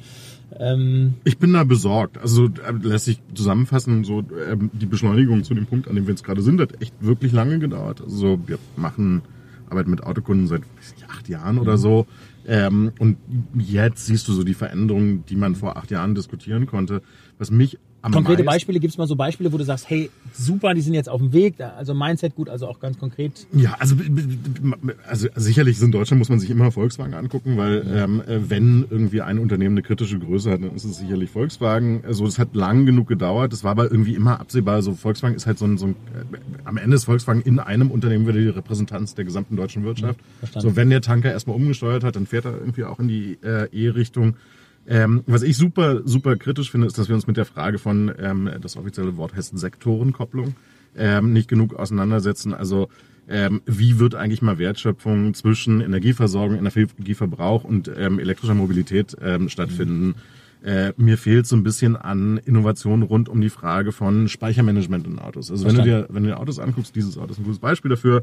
Ähm 0.59 1.15
ich 1.25 1.39
bin 1.39 1.53
da 1.53 1.65
besorgt. 1.65 2.19
Also 2.19 2.47
äh, 2.47 2.73
lässt 2.83 3.07
sich 3.07 3.19
zusammenfassen, 3.35 4.05
so 4.05 4.23
ähm, 4.51 4.71
die 4.73 4.87
Beschleunigung 4.87 5.45
zu 5.45 5.55
dem 5.55 5.67
Punkt, 5.67 5.89
an 5.89 5.95
dem 5.95 6.02
wir 6.07 6.13
jetzt 6.13 6.25
gerade 6.25 6.43
sind, 6.43 6.61
hat 6.61 6.81
echt 6.83 6.95
wirklich 7.01 7.33
lange 7.33 7.59
gedauert. 7.59 8.01
Also 8.01 8.39
wir 8.47 8.59
machen 8.77 9.23
Arbeit 9.69 9.89
mit 9.89 10.03
Autokunden 10.03 10.47
seit 10.47 10.63
acht 11.09 11.29
Jahren 11.29 11.59
oder 11.59 11.79
so. 11.79 12.07
Ähm, 12.47 12.93
und 12.99 13.17
jetzt 13.57 14.07
siehst 14.07 14.29
du 14.29 14.33
so 14.33 14.45
die 14.45 14.55
Veränderungen, 14.55 15.25
die 15.27 15.37
man 15.37 15.55
vor 15.55 15.77
acht 15.77 15.91
Jahren 15.91 16.15
diskutieren 16.15 16.67
konnte. 16.67 17.03
Was 17.39 17.51
mich 17.51 17.79
Konkrete 18.03 18.43
Beispiele, 18.43 18.81
gibt 18.81 18.93
es 18.93 18.99
mal 18.99 19.07
so 19.07 19.15
Beispiele, 19.15 19.53
wo 19.53 19.59
du 19.59 19.65
sagst, 19.65 19.89
hey, 19.89 20.11
super, 20.33 20.75
die 20.75 20.81
sind 20.81 20.95
jetzt 20.95 21.09
auf 21.09 21.21
dem 21.21 21.33
Weg, 21.33 21.61
also 21.61 21.95
Mindset 21.95 22.35
gut, 22.35 22.49
also 22.49 22.67
auch 22.67 22.81
ganz 22.81 22.99
konkret. 22.99 23.47
Ja, 23.53 23.77
also, 23.79 23.95
also 25.07 25.29
sicherlich 25.37 25.81
in 25.81 25.93
Deutschland 25.93 26.19
muss 26.19 26.29
man 26.29 26.41
sich 26.41 26.51
immer 26.51 26.73
Volkswagen 26.73 27.15
angucken, 27.15 27.57
weil 27.57 27.85
ähm, 27.95 28.23
wenn 28.27 28.87
irgendwie 28.91 29.23
ein 29.23 29.39
Unternehmen 29.39 29.75
eine 29.75 29.83
kritische 29.83 30.19
Größe 30.19 30.51
hat, 30.51 30.63
dann 30.63 30.75
ist 30.75 30.85
es 30.85 30.99
sicherlich 30.99 31.31
Volkswagen. 31.31 32.03
Also 32.05 32.25
das 32.25 32.39
hat 32.39 32.55
lang 32.55 32.87
genug 32.87 33.07
gedauert, 33.07 33.53
das 33.53 33.63
war 33.63 33.71
aber 33.71 33.91
irgendwie 33.91 34.15
immer 34.15 34.41
absehbar. 34.41 34.83
So 34.83 34.95
Volkswagen 34.95 35.37
ist 35.37 35.47
halt 35.47 35.59
so 35.59 35.67
ein, 35.67 35.79
so 35.79 35.87
ein 35.87 35.93
äh, 35.93 36.39
am 36.65 36.77
Ende 36.79 36.97
ist 36.97 37.05
Volkswagen 37.05 37.43
in 37.43 37.61
einem 37.61 37.91
Unternehmen 37.91 38.27
wieder 38.27 38.41
die 38.41 38.49
Repräsentanz 38.49 39.15
der 39.15 39.25
gesamten 39.25 39.57
deutschen 39.57 39.85
Wirtschaft. 39.85 40.19
Ja, 40.55 40.61
so 40.61 40.75
wenn 40.75 40.91
der 40.91 41.03
Tanker 41.03 41.31
erstmal 41.31 41.55
umgesteuert 41.55 42.03
hat, 42.03 42.17
dann 42.17 42.27
fährt 42.27 42.47
er 42.47 42.59
irgendwie 42.59 42.85
auch 42.85 42.99
in 42.99 43.09
die 43.09 43.39
äh, 43.43 43.69
E-Richtung. 43.73 44.35
Ähm, 44.87 45.23
was 45.27 45.43
ich 45.43 45.57
super, 45.57 46.03
super 46.05 46.37
kritisch 46.37 46.71
finde, 46.71 46.87
ist, 46.87 46.99
dass 46.99 47.09
wir 47.09 47.15
uns 47.15 47.27
mit 47.27 47.37
der 47.37 47.45
Frage 47.45 47.79
von, 47.79 48.13
ähm, 48.19 48.51
das 48.61 48.77
offizielle 48.77 49.17
Wort 49.17 49.35
heißt 49.35 49.57
Sektorenkopplung, 49.57 50.55
ähm, 50.97 51.33
nicht 51.33 51.49
genug 51.49 51.75
auseinandersetzen. 51.75 52.53
Also 52.53 52.89
ähm, 53.29 53.63
wie 53.65 53.99
wird 53.99 54.15
eigentlich 54.15 54.43
mal 54.43 54.59
Wertschöpfung 54.59 55.35
zwischen 55.35 55.81
Energieversorgung, 55.81 56.57
Energieverbrauch 56.57 57.65
und 57.65 57.91
ähm, 57.97 58.19
elektrischer 58.19 58.55
Mobilität 58.55 59.17
ähm, 59.23 59.49
stattfinden? 59.49 60.07
Mhm. 60.09 60.15
Äh, 60.65 60.93
mir 60.97 61.19
fehlt 61.19 61.47
so 61.47 61.57
ein 61.57 61.63
bisschen 61.63 61.97
an 61.97 62.39
Innovation 62.45 63.03
rund 63.03 63.29
um 63.29 63.41
die 63.41 63.51
Frage 63.51 63.93
von 63.93 64.29
Speichermanagement 64.29 65.07
in 65.07 65.19
Autos. 65.19 65.51
Also 65.51 65.67
wenn 65.67 65.77
du 65.77 65.83
dir, 65.83 66.07
wenn 66.11 66.23
du 66.23 66.31
dir 66.31 66.39
Autos 66.39 66.59
anguckst, 66.59 66.95
dieses 66.95 67.19
Auto 67.19 67.33
ist 67.33 67.39
ein 67.39 67.45
gutes 67.45 67.59
Beispiel 67.59 67.89
dafür 67.89 68.23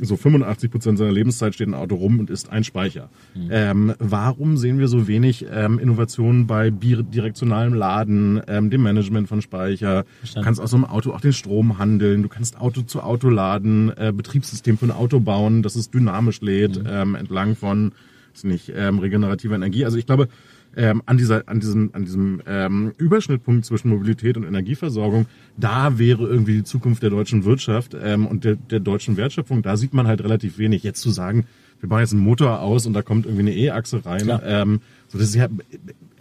so 0.00 0.16
85 0.16 0.70
Prozent 0.70 0.98
seiner 0.98 1.12
Lebenszeit 1.12 1.54
steht 1.54 1.68
ein 1.68 1.74
Auto 1.74 1.94
rum 1.94 2.18
und 2.18 2.30
ist 2.30 2.50
ein 2.50 2.64
Speicher. 2.64 3.08
Mhm. 3.34 3.48
Ähm, 3.50 3.94
warum 3.98 4.56
sehen 4.56 4.78
wir 4.78 4.88
so 4.88 5.06
wenig 5.06 5.46
ähm, 5.50 5.78
Innovationen 5.78 6.46
bei 6.46 6.70
bidirektionalem 6.70 7.74
Laden, 7.74 8.40
ähm, 8.48 8.70
dem 8.70 8.82
Management 8.82 9.28
von 9.28 9.42
Speicher? 9.42 10.04
Verstanden. 10.18 10.42
Du 10.42 10.44
kannst 10.44 10.60
aus 10.60 10.70
so 10.70 10.76
einem 10.76 10.84
Auto 10.84 11.12
auch 11.12 11.20
den 11.20 11.32
Strom 11.32 11.78
handeln, 11.78 12.22
du 12.22 12.28
kannst 12.28 12.60
Auto 12.60 12.82
zu 12.82 13.02
Auto 13.02 13.28
laden, 13.28 13.92
äh, 13.96 14.12
Betriebssystem 14.14 14.78
für 14.78 14.86
ein 14.86 14.90
Auto 14.90 15.20
bauen, 15.20 15.62
dass 15.62 15.76
es 15.76 15.90
dynamisch 15.90 16.40
lädt, 16.40 16.82
mhm. 16.82 16.88
ähm, 16.88 17.14
entlang 17.14 17.56
von 17.56 17.92
nicht 18.42 18.72
ähm, 18.74 18.98
regenerativer 18.98 19.54
Energie. 19.54 19.84
Also 19.84 19.96
ich 19.96 20.06
glaube, 20.06 20.28
ähm, 20.76 21.02
an 21.06 21.16
dieser, 21.16 21.48
an 21.48 21.60
diesem, 21.60 21.90
an 21.92 22.04
diesem 22.04 22.42
ähm, 22.46 22.92
Überschnittpunkt 22.98 23.64
zwischen 23.64 23.90
Mobilität 23.90 24.36
und 24.36 24.44
Energieversorgung, 24.44 25.26
da 25.56 25.98
wäre 25.98 26.26
irgendwie 26.26 26.54
die 26.54 26.64
Zukunft 26.64 27.02
der 27.02 27.10
deutschen 27.10 27.44
Wirtschaft 27.44 27.96
ähm, 28.00 28.26
und 28.26 28.44
der, 28.44 28.56
der 28.56 28.80
deutschen 28.80 29.16
Wertschöpfung. 29.16 29.62
Da 29.62 29.76
sieht 29.76 29.94
man 29.94 30.06
halt 30.06 30.22
relativ 30.22 30.58
wenig. 30.58 30.82
Jetzt 30.82 31.00
zu 31.00 31.10
sagen, 31.10 31.46
wir 31.80 31.88
bauen 31.88 32.00
jetzt 32.00 32.12
einen 32.12 32.22
Motor 32.22 32.60
aus 32.60 32.86
und 32.86 32.92
da 32.92 33.02
kommt 33.02 33.26
irgendwie 33.26 33.42
eine 33.42 33.54
E-Achse 33.54 34.04
rein. 34.04 34.30
Ähm, 34.44 34.80
so 35.08 35.18
das 35.18 35.28
ist 35.28 35.34
ja, 35.34 35.48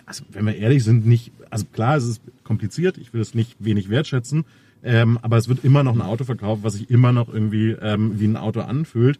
also 0.05 0.23
wenn 0.31 0.45
wir 0.45 0.55
ehrlich 0.55 0.83
sind, 0.83 1.05
nicht, 1.05 1.31
also 1.49 1.65
klar, 1.71 1.97
es 1.97 2.05
ist 2.05 2.21
kompliziert. 2.43 2.97
Ich 2.97 3.13
will 3.13 3.21
es 3.21 3.33
nicht 3.33 3.55
wenig 3.59 3.89
wertschätzen. 3.89 4.45
Ähm, 4.83 5.17
aber 5.21 5.37
es 5.37 5.47
wird 5.47 5.63
immer 5.63 5.83
noch 5.83 5.95
ein 5.95 6.01
Auto 6.01 6.25
verkauft, 6.25 6.63
was 6.63 6.73
sich 6.73 6.89
immer 6.89 7.13
noch 7.13 7.33
irgendwie 7.33 7.71
ähm, 7.71 8.19
wie 8.19 8.25
ein 8.25 8.37
Auto 8.37 8.59
anfühlt. 8.59 9.17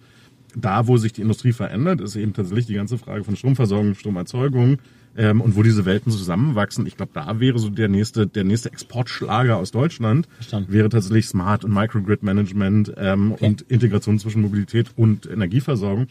Da, 0.55 0.87
wo 0.87 0.97
sich 0.97 1.13
die 1.13 1.21
Industrie 1.21 1.53
verändert, 1.53 2.01
ist 2.01 2.15
eben 2.15 2.33
tatsächlich 2.33 2.67
die 2.67 2.75
ganze 2.75 2.97
Frage 2.97 3.23
von 3.23 3.35
Stromversorgung, 3.35 3.95
Stromerzeugung, 3.95 4.77
ähm, 5.17 5.41
und 5.41 5.55
wo 5.55 5.63
diese 5.63 5.85
Welten 5.85 6.11
zusammenwachsen. 6.11 6.85
Ich 6.87 6.97
glaube, 6.97 7.11
da 7.13 7.39
wäre 7.39 7.59
so 7.59 7.69
der 7.69 7.87
nächste, 7.87 8.27
der 8.27 8.43
nächste 8.43 8.71
Exportschlager 8.71 9.57
aus 9.57 9.71
Deutschland 9.71 10.27
Verstanden. 10.35 10.71
wäre 10.71 10.89
tatsächlich 10.89 11.27
Smart 11.27 11.63
und 11.63 11.73
Microgrid 11.73 12.23
Management 12.23 12.93
ähm, 12.97 13.33
okay. 13.33 13.45
und 13.45 13.61
Integration 13.63 14.19
zwischen 14.19 14.41
Mobilität 14.41 14.87
und 14.95 15.25
Energieversorgung 15.25 16.07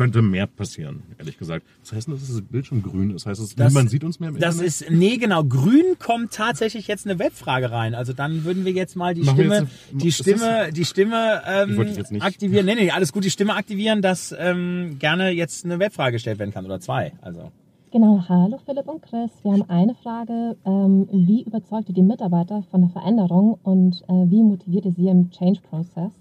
könnte 0.00 0.22
mehr 0.22 0.46
passieren, 0.46 1.02
ehrlich 1.18 1.36
gesagt. 1.36 1.66
Das 1.82 1.92
heißt, 1.92 2.08
dass 2.08 2.26
das 2.26 2.40
Bildschirm 2.40 2.82
grün 2.82 3.10
ist. 3.10 3.26
Das 3.26 3.38
heißt, 3.38 3.60
das, 3.60 3.72
man 3.74 3.86
sieht 3.86 4.02
uns 4.02 4.18
mehr 4.18 4.30
im 4.30 4.38
Das 4.38 4.54
Internet? 4.54 4.66
ist, 4.66 4.90
nee, 4.90 5.18
genau. 5.18 5.44
Grün 5.44 5.98
kommt 5.98 6.32
tatsächlich 6.32 6.88
jetzt 6.88 7.06
eine 7.06 7.18
Webfrage 7.18 7.70
rein. 7.70 7.94
Also 7.94 8.14
dann 8.14 8.44
würden 8.44 8.64
wir 8.64 8.72
jetzt 8.72 8.96
mal 8.96 9.12
die 9.12 9.24
Machen 9.24 9.36
Stimme, 9.36 9.56
eine, 9.56 9.68
die 9.92 10.10
Stimme, 10.10 10.72
die 10.72 10.86
Stimme 10.86 11.42
ähm, 11.46 12.20
aktivieren. 12.20 12.64
Nee, 12.64 12.76
nee, 12.76 12.90
alles 12.90 13.12
gut, 13.12 13.24
die 13.24 13.30
Stimme 13.30 13.54
aktivieren, 13.54 14.00
dass 14.00 14.34
ähm, 14.38 14.96
gerne 14.98 15.32
jetzt 15.32 15.66
eine 15.66 15.78
Webfrage 15.78 16.12
gestellt 16.12 16.38
werden 16.38 16.54
kann 16.54 16.64
oder 16.64 16.80
zwei. 16.80 17.12
Also. 17.20 17.52
Genau, 17.92 18.24
hallo 18.28 18.60
Philipp 18.64 18.86
und 18.86 19.02
Chris. 19.02 19.32
Wir 19.42 19.50
haben 19.50 19.68
eine 19.68 19.96
Frage. 19.96 20.56
Ähm, 20.64 21.08
wie 21.10 21.42
überzeugt 21.42 21.88
ihr 21.88 21.94
die 21.94 22.02
Mitarbeiter 22.02 22.62
von 22.70 22.82
der 22.82 22.90
Veränderung 22.90 23.58
und 23.64 24.02
äh, 24.06 24.30
wie 24.30 24.44
motiviert 24.44 24.84
ihr 24.84 24.92
sie 24.92 25.08
im 25.08 25.32
Change-Prozess? 25.32 26.12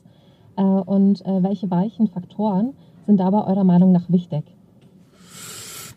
Äh, 0.58 0.64
und 0.64 1.24
äh, 1.28 1.44
welche 1.44 1.70
weichen 1.70 2.08
Faktoren 2.08 2.74
sind 3.06 3.20
dabei 3.20 3.44
eurer 3.44 3.64
Meinung 3.64 3.92
nach 3.92 4.10
wichtig? 4.10 4.46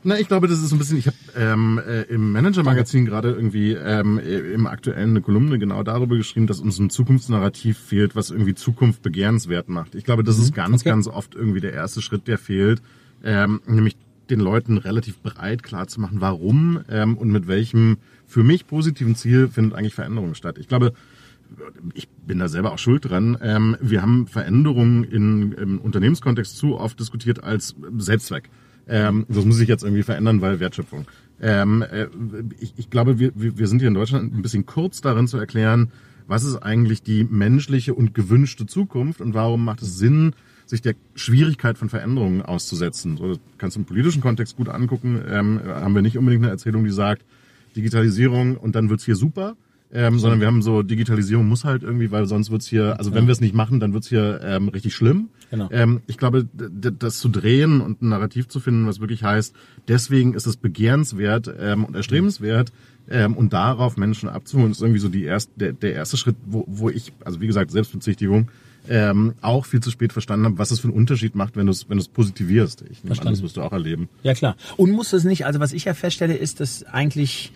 Na, 0.05 0.19
ich 0.19 0.29
glaube, 0.29 0.47
das 0.47 0.63
ist 0.63 0.73
ein 0.73 0.79
bisschen, 0.79 0.99
ich 0.99 1.07
habe 1.07 1.17
ähm, 1.39 1.81
äh, 1.89 2.03
im 2.03 2.33
Manager-Magazin 2.33 3.07
gerade 3.07 3.31
irgendwie 3.31 3.73
ähm, 3.73 4.19
äh, 4.19 4.53
im 4.53 4.67
aktuellen 4.67 5.11
eine 5.11 5.23
Kolumne 5.23 5.59
genau 5.59 5.83
darüber 5.83 6.17
geschrieben, 6.17 6.47
dass 6.47 6.61
uns 6.61 6.79
ein 6.81 6.91
Zukunftsnarrativ 6.91 7.79
fehlt, 7.79 8.15
was 8.15 8.29
irgendwie 8.29 8.55
Zukunft 8.55 9.01
begehrenswert 9.01 9.71
macht. 9.71 9.95
Ich 9.95 10.05
glaube, 10.05 10.23
das 10.23 10.39
ist 10.39 10.55
ganz, 10.55 10.83
okay. 10.83 10.91
ganz 10.91 11.09
oft 11.09 11.35
irgendwie 11.35 11.61
der 11.61 11.73
erste 11.73 12.03
Schritt, 12.03 12.29
der 12.29 12.37
fehlt, 12.37 12.83
ähm, 13.25 13.63
nämlich 13.67 13.97
den 14.33 14.41
Leuten 14.41 14.79
relativ 14.79 15.19
breit 15.21 15.63
klar 15.63 15.87
zu 15.87 16.01
machen, 16.01 16.21
warum 16.21 16.81
ähm, 16.89 17.17
und 17.17 17.31
mit 17.31 17.47
welchem 17.47 17.99
für 18.27 18.43
mich 18.43 18.67
positiven 18.67 19.15
Ziel 19.15 19.49
findet 19.49 19.75
eigentlich 19.75 19.95
Veränderung 19.95 20.35
statt. 20.35 20.59
Ich 20.59 20.69
glaube, 20.69 20.95
ich 21.95 22.09
bin 22.09 22.39
da 22.39 22.49
selber 22.49 22.73
auch 22.73 22.79
schuld 22.79 23.05
dran. 23.09 23.37
Ähm, 23.43 23.77
wir 23.81 24.01
haben 24.01 24.27
Veränderungen 24.27 25.05
in, 25.05 25.53
im 25.53 25.79
Unternehmenskontext 25.81 26.57
zu 26.57 26.79
oft 26.79 26.99
diskutiert 26.99 27.45
als 27.45 27.77
Selbstzweck. 27.99 28.49
Ähm, 28.89 29.27
das 29.29 29.45
muss 29.45 29.57
sich 29.57 29.69
jetzt 29.69 29.85
irgendwie 29.85 30.03
verändern, 30.03 30.41
weil 30.41 30.61
Wertschöpfung. 30.61 31.07
Ähm, 31.41 31.83
äh, 31.83 32.07
ich, 32.59 32.75
ich 32.77 32.91
glaube, 32.91 33.19
wir, 33.19 33.33
wir 33.35 33.59
wir 33.59 33.67
sind 33.69 33.81
hier 33.81 33.89
in 33.89 33.95
Deutschland 33.95 34.35
ein 34.35 34.43
bisschen 34.43 34.67
kurz 34.67 35.01
darin 35.03 35.29
zu 35.29 35.37
erklären, 35.37 35.93
was 36.27 36.45
ist 36.45 36.57
eigentlich 36.57 37.03
die 37.03 37.25
menschliche 37.25 37.95
und 37.95 38.15
gewünschte 38.15 38.67
Zukunft 38.67 39.21
und 39.21 39.35
warum 39.35 39.65
macht 39.65 39.83
es 39.83 39.99
Sinn, 39.99 40.35
sich 40.73 40.81
der 40.81 40.95
Schwierigkeit 41.15 41.77
von 41.77 41.91
Veränderungen 41.91 42.41
auszusetzen. 42.41 43.19
So, 43.19 43.29
das 43.29 43.41
kannst 43.59 43.77
du 43.77 43.81
im 43.81 43.87
politischen 43.87 44.23
Kontext 44.23 44.57
gut 44.57 44.71
angucken. 44.71 45.23
Ähm, 45.29 45.61
haben 45.67 45.95
wir 45.95 46.01
nicht 46.01 46.17
unbedingt 46.17 46.43
eine 46.43 46.51
Erzählung, 46.51 46.85
die 46.85 46.91
sagt, 46.91 47.23
Digitalisierung 47.77 48.57
und 48.57 48.75
dann 48.75 48.89
wird's 48.89 49.05
hier 49.05 49.17
super, 49.17 49.55
ähm, 49.93 50.19
sondern 50.19 50.41
wir 50.41 50.47
haben 50.47 50.63
so, 50.63 50.83
Digitalisierung 50.83 51.47
muss 51.47 51.65
halt 51.65 51.83
irgendwie, 51.83 52.11
weil 52.11 52.25
sonst 52.27 52.51
wird's 52.51 52.67
hier, 52.67 52.99
also 52.99 53.13
wenn 53.13 53.27
wir 53.27 53.33
es 53.33 53.43
nicht 53.43 53.55
machen, 53.55 53.81
dann 53.81 53.93
wird's 53.93 54.09
hier 54.09 54.41
ähm, 54.43 54.69
richtig 54.69 54.95
schlimm. 54.95 55.29
Genau. 55.51 55.69
Ähm, 55.71 56.01
ich 56.07 56.17
glaube, 56.17 56.49
das 56.55 57.19
zu 57.19 57.29
drehen 57.29 57.83
und 57.83 58.01
ein 58.01 58.09
Narrativ 58.09 58.49
zu 58.49 58.59
finden, 58.59 58.87
was 58.87 59.01
wirklich 59.01 59.23
heißt, 59.23 59.55
deswegen 59.89 60.33
ist 60.33 60.47
es 60.47 60.57
begehrenswert 60.57 61.53
ähm, 61.61 61.85
und 61.85 61.95
erstrebenswert 61.95 62.73
ähm, 63.11 63.37
und 63.37 63.53
darauf 63.53 63.99
Menschen 63.99 64.31
abzuholen, 64.31 64.73
ist 64.73 64.81
irgendwie 64.81 65.01
so 65.01 65.11
die 65.11 65.25
erst, 65.25 65.51
der, 65.57 65.75
der 65.75 65.93
erste 65.93 66.17
Schritt, 66.17 66.37
wo, 66.47 66.65
wo 66.67 66.89
ich, 66.89 67.13
also 67.23 67.43
wie 67.43 67.47
gesagt, 67.47 67.71
Selbstbezichtigung, 67.71 68.49
ähm, 68.89 69.35
auch 69.41 69.67
viel 69.67 69.81
zu 69.81 69.91
spät 69.91 70.13
verstanden 70.13 70.47
habe, 70.47 70.59
was 70.59 70.71
es 70.71 70.81
für 70.81 70.89
einen 70.89 70.97
Unterschied 70.97 71.35
macht, 71.35 71.57
wenn 71.57 71.67
du 71.67 71.73
es 71.73 71.89
wenn 71.89 71.99
du's 71.99 72.09
positivierst. 72.09 72.85
Ich 72.91 73.05
nehme 73.05 73.19
an, 73.21 73.27
das 73.29 73.43
wirst 73.43 73.57
du 73.57 73.63
auch 73.63 73.73
erleben. 73.73 74.09
Ja 74.23 74.35
klar. 74.35 74.57
Und 74.77 74.91
muss 74.91 75.13
es 75.13 75.25
nicht, 75.25 75.47
also 75.47 75.61
was 75.61 75.73
ich 75.73 75.85
ja 75.85 75.95
feststelle, 75.95 76.35
ist, 76.35 76.61
dass 76.61 76.85
eigentlich 76.85 77.53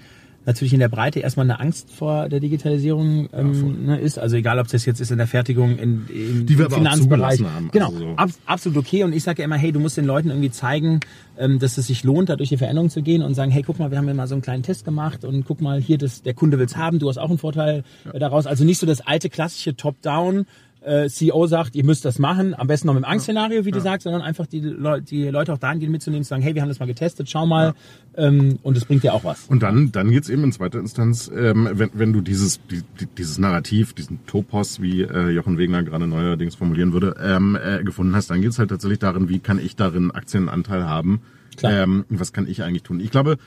natürlich 0.47 0.73
in 0.73 0.79
der 0.79 0.89
Breite 0.89 1.21
erstmal 1.21 1.45
eine 1.45 1.59
Angst 1.61 1.91
vor 1.91 2.29
der 2.29 2.39
Digitalisierung 2.41 3.29
ähm, 3.33 3.87
ne, 3.87 3.99
ist. 3.99 4.19
Also 4.19 4.37
egal, 4.37 4.61
ob 4.61 4.69
das 4.69 4.87
jetzt 4.87 5.01
ist 5.01 5.11
in 5.11 5.19
der 5.19 5.27
Fertigung, 5.27 5.77
in, 5.77 6.07
in, 6.09 6.47
Die 6.47 6.57
wir 6.57 6.67
im 6.67 6.73
aber 6.73 6.75
auch 6.75 6.79
Finanzbereich. 6.79 7.37
zugelassen 7.39 7.55
haben. 7.55 7.71
Genau, 7.73 7.87
Also 7.89 7.99
so. 7.99 8.15
ab, 8.17 8.31
absolut 8.47 8.79
okay. 8.79 9.03
Und 9.03 9.13
ich 9.13 9.25
sage 9.25 9.43
ja 9.43 9.45
immer, 9.45 9.57
hey, 9.57 9.73
du 9.73 9.81
musst 9.81 9.97
den 9.97 10.05
Leuten 10.05 10.31
irgendwie 10.31 10.53
zeigen, 10.53 11.01
ähm, 11.37 11.59
dass 11.59 11.77
es 11.79 11.89
sich 11.89 12.05
lohnt, 12.05 12.29
da 12.29 12.37
durch 12.37 12.49
die 12.51 12.57
Veränderung 12.57 12.91
zu 12.91 13.03
gehen 13.03 13.23
und 13.23 13.35
sagen, 13.35 13.51
hey, 13.51 13.63
guck 13.63 13.81
mal, 13.81 13.91
wir 13.91 13.99
haben 13.99 14.07
ja 14.07 14.15
mal 14.15 14.29
so 14.29 14.37
einen 14.37 14.43
kleinen 14.43 14.63
Test 14.63 14.85
gemacht 14.85 15.25
und 15.25 15.45
guck 15.45 15.61
mal, 15.61 15.81
hier, 15.81 15.99
das, 15.99 16.23
der 16.23 16.35
Kunde 16.35 16.59
will's 16.61 16.77
haben, 16.77 17.01
du 17.01 17.09
hast 17.09 17.19
auch 17.19 17.29
einen 17.29 17.39
Vorteil 17.39 17.83
äh, 18.13 18.19
daraus. 18.21 18.47
Also 18.47 18.65
nicht 18.65 18.79
so 18.79 18.87
das 18.87 19.01
alte 19.01 19.29
klassische 19.29 19.75
Top-Down, 19.77 20.47
äh, 20.87 21.09
CEO 21.09 21.47
sagt, 21.47 21.75
ihr 21.75 21.85
müsst 21.85 22.05
das 22.05 22.19
machen, 22.19 22.55
am 22.55 22.69
besten 22.69 22.87
noch 22.87 22.95
mit 22.95 23.03
dem 23.03 23.09
Angstszenario, 23.09 23.65
wie 23.65 23.73
du 23.73 23.81
sagst, 23.81 24.05
sondern 24.05 24.23
einfach 24.23 24.47
die, 24.47 24.61
Leu 24.61 25.01
die 25.01 25.29
Leute 25.29 25.53
auch 25.53 25.59
dahingehend 25.59 25.91
mitzunehmen, 25.93 26.23
zu 26.23 26.29
sagen, 26.29 26.43
hey, 26.43 26.55
wir 26.55 26.63
haben 26.63 26.69
das 26.69 26.79
mal 26.79 26.87
getestet, 26.87 27.29
schau 27.29 27.45
mal, 27.45 27.75
ähm, 28.17 28.59
und 28.63 28.77
es 28.77 28.85
bringt 28.85 29.03
dir 29.03 29.15
auch 29.15 29.25
was. 29.25 29.47
Und 29.47 29.63
dann, 29.63 29.93
dann 29.93 30.11
geht's 30.11 30.29
eben 30.29 30.45
in 30.45 30.53
zweiter 30.53 30.79
Instanz, 30.79 31.31
ähm, 31.35 31.69
wenn, 31.73 31.91
wenn 31.95 32.13
du 32.13 32.21
dieses, 32.21 32.61
die, 32.71 32.83
die, 33.01 33.07
dieses 33.07 33.39
Narrativ, 33.39 33.93
diesen 33.93 34.25
Topos, 34.27 34.81
wie 34.81 35.03
äh, 35.03 35.31
Jochen 35.31 35.59
Wegner 35.59 35.83
gerade 35.83 36.07
neuerdings 36.07 36.55
formulieren 36.55 36.93
würde, 36.93 37.17
ähm, 37.23 37.57
äh, 37.63 37.83
gefunden 37.85 38.15
hast, 38.15 38.31
dann 38.31 38.43
geht's 38.43 38.59
halt 38.59 38.71
tatsächlich 38.71 38.99
darin, 38.99 39.29
wie 39.29 39.39
kann 39.39 39.59
ich 39.59 39.77
darin 39.77 40.11
Aktienanteil 40.11 40.87
haben? 40.87 41.21
Klar. 41.57 41.73
Ähm, 41.73 42.05
was 42.09 42.33
kann 42.33 42.47
ich 42.49 42.63
eigentlich 42.63 42.83
tun? 42.83 43.01
Ich 43.01 43.11
glaube, 43.11 43.39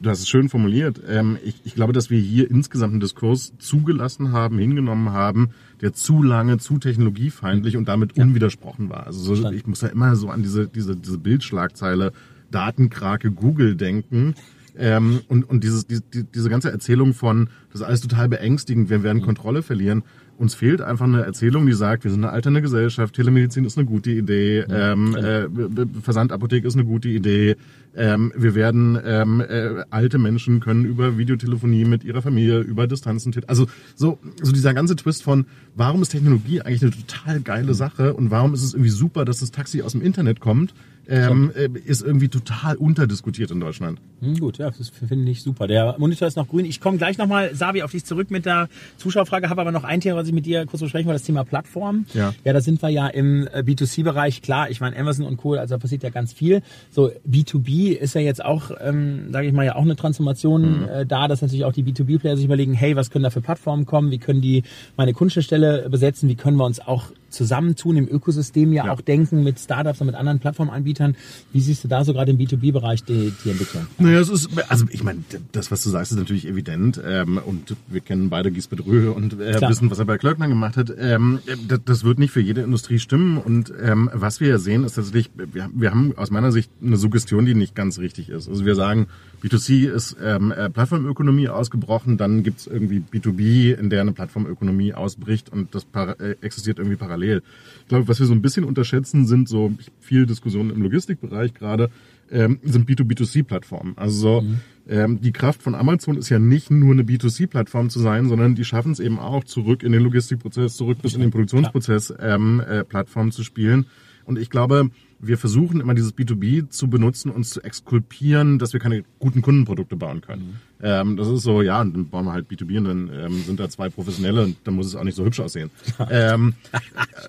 du 0.00 0.10
hast 0.10 0.20
es 0.20 0.28
schön 0.28 0.48
formuliert. 0.48 1.00
Ähm, 1.08 1.38
ich, 1.44 1.56
ich 1.64 1.74
glaube, 1.74 1.92
dass 1.92 2.10
wir 2.10 2.20
hier 2.20 2.50
insgesamt 2.50 2.92
einen 2.92 3.00
Diskurs 3.00 3.52
zugelassen 3.58 4.32
haben, 4.32 4.58
hingenommen 4.58 5.12
haben, 5.12 5.50
der 5.80 5.92
zu 5.92 6.22
lange, 6.22 6.58
zu 6.58 6.78
technologiefeindlich 6.78 7.76
und 7.76 7.88
damit 7.88 8.16
unwidersprochen 8.18 8.90
war. 8.90 9.06
Also 9.06 9.34
so, 9.34 9.50
ich 9.50 9.66
muss 9.66 9.80
ja 9.80 9.88
immer 9.88 10.16
so 10.16 10.28
an 10.30 10.42
diese, 10.42 10.68
diese, 10.68 10.96
diese 10.96 11.18
Bildschlagzeile 11.18 12.12
Datenkrake 12.54 13.30
Google 13.30 13.76
denken. 13.76 14.34
Ähm, 14.76 15.20
und 15.28 15.48
und 15.48 15.62
dieses, 15.62 15.86
die, 15.86 16.00
die, 16.12 16.24
diese 16.24 16.50
ganze 16.50 16.70
Erzählung 16.72 17.14
von, 17.14 17.48
das 17.70 17.80
ist 17.80 17.86
alles 17.86 18.00
total 18.00 18.28
beängstigend, 18.28 18.90
wir 18.90 19.04
werden 19.04 19.22
Kontrolle 19.22 19.62
verlieren. 19.62 20.02
Uns 20.36 20.56
fehlt 20.56 20.80
einfach 20.80 21.04
eine 21.04 21.22
Erzählung, 21.22 21.64
die 21.64 21.74
sagt, 21.74 22.02
wir 22.02 22.10
sind 22.10 22.24
eine 22.24 22.32
alternde 22.32 22.60
Gesellschaft, 22.60 23.14
Telemedizin 23.14 23.64
ist 23.64 23.78
eine 23.78 23.86
gute 23.86 24.10
Idee, 24.10 24.64
ähm, 24.68 25.14
äh, 25.14 25.46
B- 25.48 25.84
B- 25.84 26.00
Versandapothek 26.02 26.64
ist 26.64 26.74
eine 26.74 26.84
gute 26.84 27.08
Idee, 27.08 27.54
ähm, 27.94 28.32
wir 28.36 28.56
werden, 28.56 28.98
ähm, 29.04 29.40
äh, 29.40 29.84
alte 29.90 30.18
Menschen 30.18 30.58
können 30.58 30.86
über 30.86 31.18
Videotelefonie 31.18 31.84
mit 31.84 32.02
ihrer 32.02 32.20
Familie, 32.20 32.58
über 32.58 32.88
Distanzen, 32.88 33.32
also 33.46 33.68
so, 33.94 34.18
so 34.42 34.50
dieser 34.50 34.74
ganze 34.74 34.96
Twist 34.96 35.22
von, 35.22 35.46
warum 35.76 36.02
ist 36.02 36.08
Technologie 36.08 36.62
eigentlich 36.62 36.82
eine 36.82 36.90
total 36.90 37.40
geile 37.40 37.74
Sache 37.74 38.12
und 38.14 38.32
warum 38.32 38.54
ist 38.54 38.64
es 38.64 38.74
irgendwie 38.74 38.90
super, 38.90 39.24
dass 39.24 39.38
das 39.38 39.52
Taxi 39.52 39.82
aus 39.82 39.92
dem 39.92 40.02
Internet 40.02 40.40
kommt, 40.40 40.74
ähm, 41.08 41.52
äh, 41.54 41.68
ist 41.84 42.02
irgendwie 42.02 42.28
total 42.28 42.76
unterdiskutiert 42.76 43.50
in 43.50 43.60
Deutschland. 43.60 44.00
Hm, 44.20 44.38
gut, 44.38 44.58
ja, 44.58 44.70
das 44.70 44.88
finde 44.90 45.30
ich 45.30 45.42
super. 45.42 45.66
Der 45.66 45.96
Monitor 45.98 46.28
ist 46.28 46.36
noch 46.36 46.48
grün. 46.48 46.64
Ich 46.64 46.80
komme 46.80 46.98
gleich 46.98 47.18
nochmal, 47.18 47.54
Sabi, 47.54 47.82
auf 47.82 47.90
dich 47.90 48.04
zurück 48.04 48.30
mit 48.30 48.46
der 48.46 48.68
Zuschauerfrage, 48.96 49.48
habe 49.50 49.60
aber 49.60 49.72
noch 49.72 49.84
ein 49.84 50.00
Thema, 50.00 50.16
was 50.16 50.28
ich 50.28 50.34
mit 50.34 50.46
dir 50.46 50.66
kurz 50.66 50.80
besprechen 50.82 51.06
wollte, 51.06 51.20
das 51.20 51.26
Thema 51.26 51.44
Plattform. 51.44 52.06
Ja. 52.14 52.34
Ja, 52.44 52.52
da 52.52 52.60
sind 52.60 52.82
wir 52.82 52.88
ja 52.88 53.06
im 53.08 53.46
äh, 53.48 53.60
B2C-Bereich. 53.60 54.42
Klar, 54.42 54.70
ich 54.70 54.80
meine 54.80 54.96
Amazon 54.96 55.26
und 55.26 55.36
Co., 55.36 55.54
also 55.54 55.74
da 55.74 55.78
passiert 55.78 56.02
ja 56.02 56.10
ganz 56.10 56.32
viel. 56.32 56.62
So, 56.90 57.10
B2B 57.28 57.92
ist 57.92 58.14
ja 58.14 58.20
jetzt 58.20 58.44
auch, 58.44 58.70
ähm, 58.80 59.32
sage 59.32 59.46
ich 59.46 59.52
mal, 59.52 59.64
ja 59.64 59.76
auch 59.76 59.82
eine 59.82 59.96
Transformation 59.96 60.88
äh, 60.88 61.06
da, 61.06 61.28
dass 61.28 61.42
natürlich 61.42 61.64
auch 61.64 61.72
die 61.72 61.82
B2B-Player 61.82 62.36
sich 62.36 62.44
überlegen, 62.44 62.74
hey, 62.74 62.96
was 62.96 63.10
können 63.10 63.24
da 63.24 63.30
für 63.30 63.40
Plattformen 63.40 63.86
kommen? 63.86 64.10
Wie 64.10 64.18
können 64.18 64.40
die 64.40 64.62
meine 64.96 65.12
Kundenstelle 65.12 65.88
besetzen? 65.90 66.28
Wie 66.28 66.34
können 66.34 66.56
wir 66.56 66.64
uns 66.64 66.80
auch 66.80 67.10
zusammentun 67.34 67.96
im 67.96 68.08
Ökosystem 68.08 68.72
ja, 68.72 68.86
Ja. 68.86 68.92
auch 68.92 69.00
denken 69.00 69.44
mit 69.44 69.58
Startups 69.58 70.00
und 70.00 70.06
mit 70.06 70.16
anderen 70.16 70.38
Plattformanbietern? 70.38 71.16
Wie 71.52 71.60
siehst 71.60 71.84
du 71.84 71.88
da 71.88 72.04
so 72.04 72.12
gerade 72.12 72.30
im 72.30 72.38
B2B-Bereich 72.38 73.04
die, 73.04 73.32
die 73.44 73.50
Entwicklung? 73.50 73.86
Naja, 73.98 74.20
es 74.20 74.28
ist, 74.28 74.48
also 74.68 74.86
ich 74.90 75.02
meine, 75.02 75.20
das, 75.52 75.70
was 75.70 75.82
du 75.82 75.90
sagst, 75.90 76.12
ist 76.12 76.18
natürlich 76.18 76.46
evident. 76.46 77.00
Ähm, 77.04 77.38
und 77.44 77.76
wir 77.88 78.00
kennen 78.00 78.30
beide 78.30 78.50
Gisbert 78.50 78.86
Röhe 78.86 79.12
und 79.12 79.34
äh, 79.40 79.60
wissen, 79.68 79.90
was 79.90 79.98
er 79.98 80.04
bei 80.04 80.18
Klöckner 80.18 80.48
gemacht 80.48 80.76
hat. 80.76 80.92
Ähm, 80.98 81.40
das, 81.68 81.80
das 81.84 82.04
wird 82.04 82.18
nicht 82.18 82.30
für 82.30 82.40
jede 82.40 82.62
Industrie 82.62 82.98
stimmen. 82.98 83.38
Und 83.38 83.72
ähm, 83.82 84.10
was 84.12 84.40
wir 84.40 84.48
ja 84.48 84.58
sehen, 84.58 84.84
ist 84.84 84.94
tatsächlich, 84.94 85.30
wir, 85.36 85.68
wir 85.74 85.90
haben 85.90 86.14
aus 86.16 86.30
meiner 86.30 86.52
Sicht 86.52 86.70
eine 86.82 86.96
Suggestion, 86.96 87.44
die 87.44 87.54
nicht 87.54 87.74
ganz 87.74 87.98
richtig 87.98 88.28
ist. 88.28 88.48
Also 88.48 88.64
wir 88.64 88.74
sagen, 88.74 89.06
B2C 89.42 89.90
ist 89.90 90.16
ähm, 90.22 90.52
äh, 90.52 90.70
Plattformökonomie 90.70 91.48
ausgebrochen, 91.48 92.16
dann 92.16 92.42
gibt's 92.42 92.66
irgendwie 92.66 93.02
B2B, 93.12 93.74
in 93.74 93.90
der 93.90 94.00
eine 94.00 94.12
Plattformökonomie 94.12 94.94
ausbricht 94.94 95.50
und 95.50 95.74
das 95.74 95.86
äh, 95.94 96.36
existiert 96.40 96.78
irgendwie 96.78 96.96
parallel. 96.96 97.23
Ich 97.32 97.88
glaube, 97.88 98.08
was 98.08 98.18
wir 98.18 98.26
so 98.26 98.32
ein 98.32 98.42
bisschen 98.42 98.64
unterschätzen, 98.64 99.26
sind 99.26 99.48
so 99.48 99.72
viel 100.00 100.26
Diskussionen 100.26 100.70
im 100.70 100.82
Logistikbereich 100.82 101.54
gerade, 101.54 101.90
ähm, 102.30 102.58
sind 102.62 102.88
B2B2C-Plattformen. 102.88 103.94
Also 103.96 104.40
so, 104.40 104.44
ähm, 104.88 105.20
die 105.20 105.32
Kraft 105.32 105.62
von 105.62 105.74
Amazon 105.74 106.16
ist 106.16 106.28
ja 106.28 106.38
nicht 106.38 106.70
nur 106.70 106.92
eine 106.92 107.02
B2C-Plattform 107.02 107.90
zu 107.90 108.00
sein, 108.00 108.28
sondern 108.28 108.54
die 108.54 108.64
schaffen 108.64 108.92
es 108.92 109.00
eben 109.00 109.18
auch 109.18 109.44
zurück 109.44 109.82
in 109.82 109.92
den 109.92 110.02
Logistikprozess, 110.02 110.76
zurück 110.76 110.98
bis 111.02 111.14
in 111.14 111.20
den 111.20 111.30
Produktionsprozess 111.30 112.14
ähm, 112.20 112.60
äh, 112.60 112.84
Plattformen 112.84 113.32
zu 113.32 113.44
spielen. 113.44 113.86
Und 114.24 114.38
ich 114.38 114.50
glaube, 114.50 114.90
wir 115.26 115.38
versuchen 115.38 115.80
immer 115.80 115.94
dieses 115.94 116.14
B2B 116.14 116.70
zu 116.70 116.88
benutzen, 116.88 117.30
uns 117.30 117.50
zu 117.50 117.62
exkulpieren, 117.62 118.58
dass 118.58 118.72
wir 118.72 118.80
keine 118.80 119.04
guten 119.18 119.42
Kundenprodukte 119.42 119.96
bauen 119.96 120.20
können. 120.20 120.60
Ähm, 120.82 121.16
das 121.16 121.28
ist 121.28 121.42
so, 121.42 121.62
ja, 121.62 121.80
und 121.80 121.94
dann 121.94 122.08
bauen 122.08 122.26
wir 122.26 122.32
halt 122.32 122.50
B2B 122.50 122.78
und 122.78 122.84
dann 122.84 123.10
ähm, 123.12 123.42
sind 123.42 123.58
da 123.58 123.68
zwei 123.68 123.88
Professionelle 123.88 124.42
und 124.42 124.56
dann 124.64 124.74
muss 124.74 124.86
es 124.86 124.96
auch 124.96 125.04
nicht 125.04 125.14
so 125.14 125.24
hübsch 125.24 125.40
aussehen. 125.40 125.70
ähm, 126.10 126.54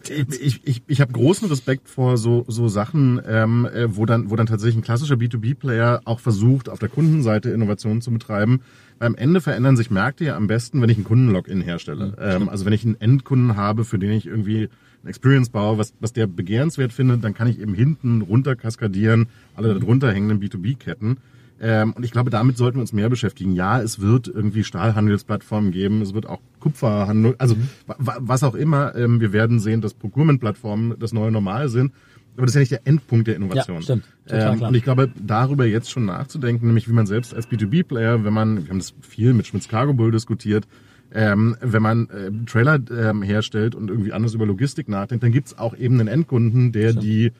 ich 0.09 0.61
ich, 0.63 0.81
ich 0.87 1.01
habe 1.01 1.13
großen 1.13 1.47
Respekt 1.47 1.87
vor 1.87 2.17
so, 2.17 2.43
so 2.47 2.67
Sachen, 2.67 3.21
ähm, 3.25 3.65
äh, 3.65 3.95
wo, 3.95 4.05
dann, 4.05 4.29
wo 4.29 4.35
dann 4.35 4.47
tatsächlich 4.47 4.77
ein 4.77 4.83
klassischer 4.83 5.15
B2B-Player 5.15 6.01
auch 6.05 6.19
versucht, 6.19 6.69
auf 6.69 6.79
der 6.79 6.89
Kundenseite 6.89 7.49
Innovationen 7.51 8.01
zu 8.01 8.11
betreiben. 8.11 8.61
Am 8.99 9.15
Ende 9.15 9.41
verändern 9.41 9.75
sich 9.77 9.91
Märkte 9.91 10.25
ja 10.25 10.35
am 10.37 10.47
besten, 10.47 10.81
wenn 10.81 10.89
ich 10.89 10.97
einen 10.97 11.03
Kunden-Login 11.05 11.61
herstelle. 11.61 12.15
Ähm, 12.19 12.49
also 12.49 12.65
wenn 12.65 12.73
ich 12.73 12.85
einen 12.85 12.99
Endkunden 12.99 13.55
habe, 13.57 13.83
für 13.85 13.99
den 13.99 14.11
ich 14.11 14.25
irgendwie 14.25 14.69
ein 15.03 15.07
Experience 15.07 15.49
baue, 15.49 15.77
was, 15.77 15.93
was 15.99 16.13
der 16.13 16.27
begehrenswert 16.27 16.93
findet, 16.93 17.23
dann 17.23 17.33
kann 17.33 17.47
ich 17.47 17.59
eben 17.59 17.73
hinten 17.73 18.21
runter 18.21 18.55
kaskadieren, 18.55 19.27
alle 19.55 19.77
darunter 19.77 20.11
hängenden 20.11 20.39
B2B-Ketten. 20.41 21.17
Ähm, 21.61 21.93
und 21.93 22.03
ich 22.03 22.11
glaube, 22.11 22.29
damit 22.31 22.57
sollten 22.57 22.77
wir 22.77 22.81
uns 22.81 22.91
mehr 22.93 23.09
beschäftigen. 23.09 23.53
Ja, 23.53 23.81
es 23.81 23.99
wird 24.01 24.27
irgendwie 24.27 24.63
Stahlhandelsplattformen 24.63 25.71
geben, 25.71 26.01
es 26.01 26.13
wird 26.13 26.25
auch 26.27 26.39
Kupferhandel, 26.59 27.35
also 27.37 27.55
wa- 27.87 28.17
was 28.19 28.43
auch 28.43 28.55
immer. 28.55 28.93
Ähm, 28.95 29.21
wir 29.21 29.31
werden 29.31 29.59
sehen, 29.59 29.79
dass 29.81 29.93
Procurement-Plattformen 29.93 30.95
das 30.99 31.13
neue 31.13 31.31
Normal 31.31 31.69
sind. 31.69 31.93
Aber 32.37 32.45
das 32.45 32.51
ist 32.51 32.55
ja 32.55 32.59
nicht 32.61 32.71
der 32.71 32.87
Endpunkt 32.87 33.27
der 33.27 33.35
Innovation. 33.35 33.77
Ja, 33.77 33.81
stimmt. 33.81 34.03
Total 34.27 34.53
Ähm, 34.53 34.61
und 34.61 34.75
ich 34.75 34.83
glaube, 34.83 35.09
darüber 35.15 35.65
jetzt 35.65 35.89
schon 35.89 36.05
nachzudenken, 36.05 36.67
nämlich 36.67 36.89
wie 36.89 36.93
man 36.93 37.05
selbst 37.05 37.33
als 37.33 37.49
B2B-Player, 37.49 38.25
wenn 38.25 38.33
man, 38.33 38.63
wir 38.63 38.69
haben 38.69 38.79
das 38.79 38.93
viel 39.01 39.33
mit 39.33 39.47
Schmitz 39.47 39.67
Cargo 39.67 39.93
Bull 39.93 40.11
diskutiert, 40.11 40.67
ähm, 41.13 41.55
wenn 41.61 41.81
man 41.81 42.09
äh, 42.09 42.31
Trailer 42.45 42.79
ähm, 42.91 43.21
herstellt 43.21 43.73
und 43.73 43.89
irgendwie 43.89 44.11
anders 44.11 44.33
über 44.33 44.45
Logistik 44.45 44.89
nachdenkt, 44.89 45.23
dann 45.23 45.31
gibt's 45.31 45.57
auch 45.57 45.75
eben 45.77 45.99
einen 45.99 46.09
Endkunden, 46.09 46.71
der 46.71 46.93
die 46.93 47.31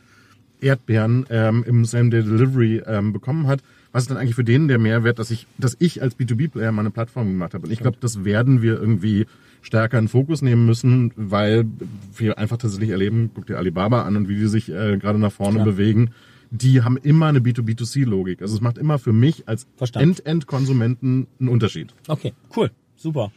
Erdbeeren 0.62 1.26
ähm, 1.30 1.64
im 1.68 1.84
Same-Day-Delivery 1.84 2.84
ähm, 2.86 3.12
bekommen 3.12 3.48
hat. 3.48 3.62
was 3.92 4.04
ist 4.04 4.10
dann 4.10 4.18
eigentlich 4.18 4.36
für 4.36 4.44
den 4.44 4.68
der 4.68 4.80
Mehrwert, 4.80 5.20
dass 5.20 5.30
ich, 5.30 5.48
dass 5.58 5.76
ich 5.80 6.02
als 6.02 6.18
B2B-Player 6.18 6.72
meine 6.72 6.92
Plattform 6.92 7.28
gemacht 7.28 7.54
habe. 7.54 7.66
Und 7.66 7.74
ich 7.74 7.80
glaube, 7.80 7.98
das 8.00 8.24
werden 8.24 8.62
wir 8.62 8.80
irgendwie 8.80 9.26
stärker 9.66 9.98
in 9.98 10.08
Fokus 10.08 10.42
nehmen 10.42 10.66
müssen, 10.66 11.12
weil 11.16 11.66
wir 12.16 12.38
einfach 12.38 12.58
tatsächlich 12.58 12.92
erleben, 12.92 13.32
guck 13.34 13.48
dir 13.48 13.58
Alibaba 13.58 14.04
an 14.04 14.16
und 14.16 14.30
wie 14.30 14.36
die 14.36 14.48
sich 14.48 14.70
äh, 14.70 14.98
gerade 14.98 15.20
nach 15.20 15.32
vorne 15.32 15.56
Klar. 15.56 15.66
bewegen. 15.66 16.12
Die 16.52 16.84
haben 16.84 16.98
immer 16.98 17.26
eine 17.28 17.40
B2B2C-Logik. 17.40 18.42
Also 18.42 18.56
es 18.56 18.62
macht 18.62 18.78
immer 18.78 19.00
für 19.00 19.12
mich 19.12 19.48
als. 19.48 19.68
End-End-Konsumenten 19.94 21.28
einen 21.40 21.50
Unterschied. 21.50 21.94
Okay, 22.08 22.34
cool, 22.56 22.70
super. 22.96 23.32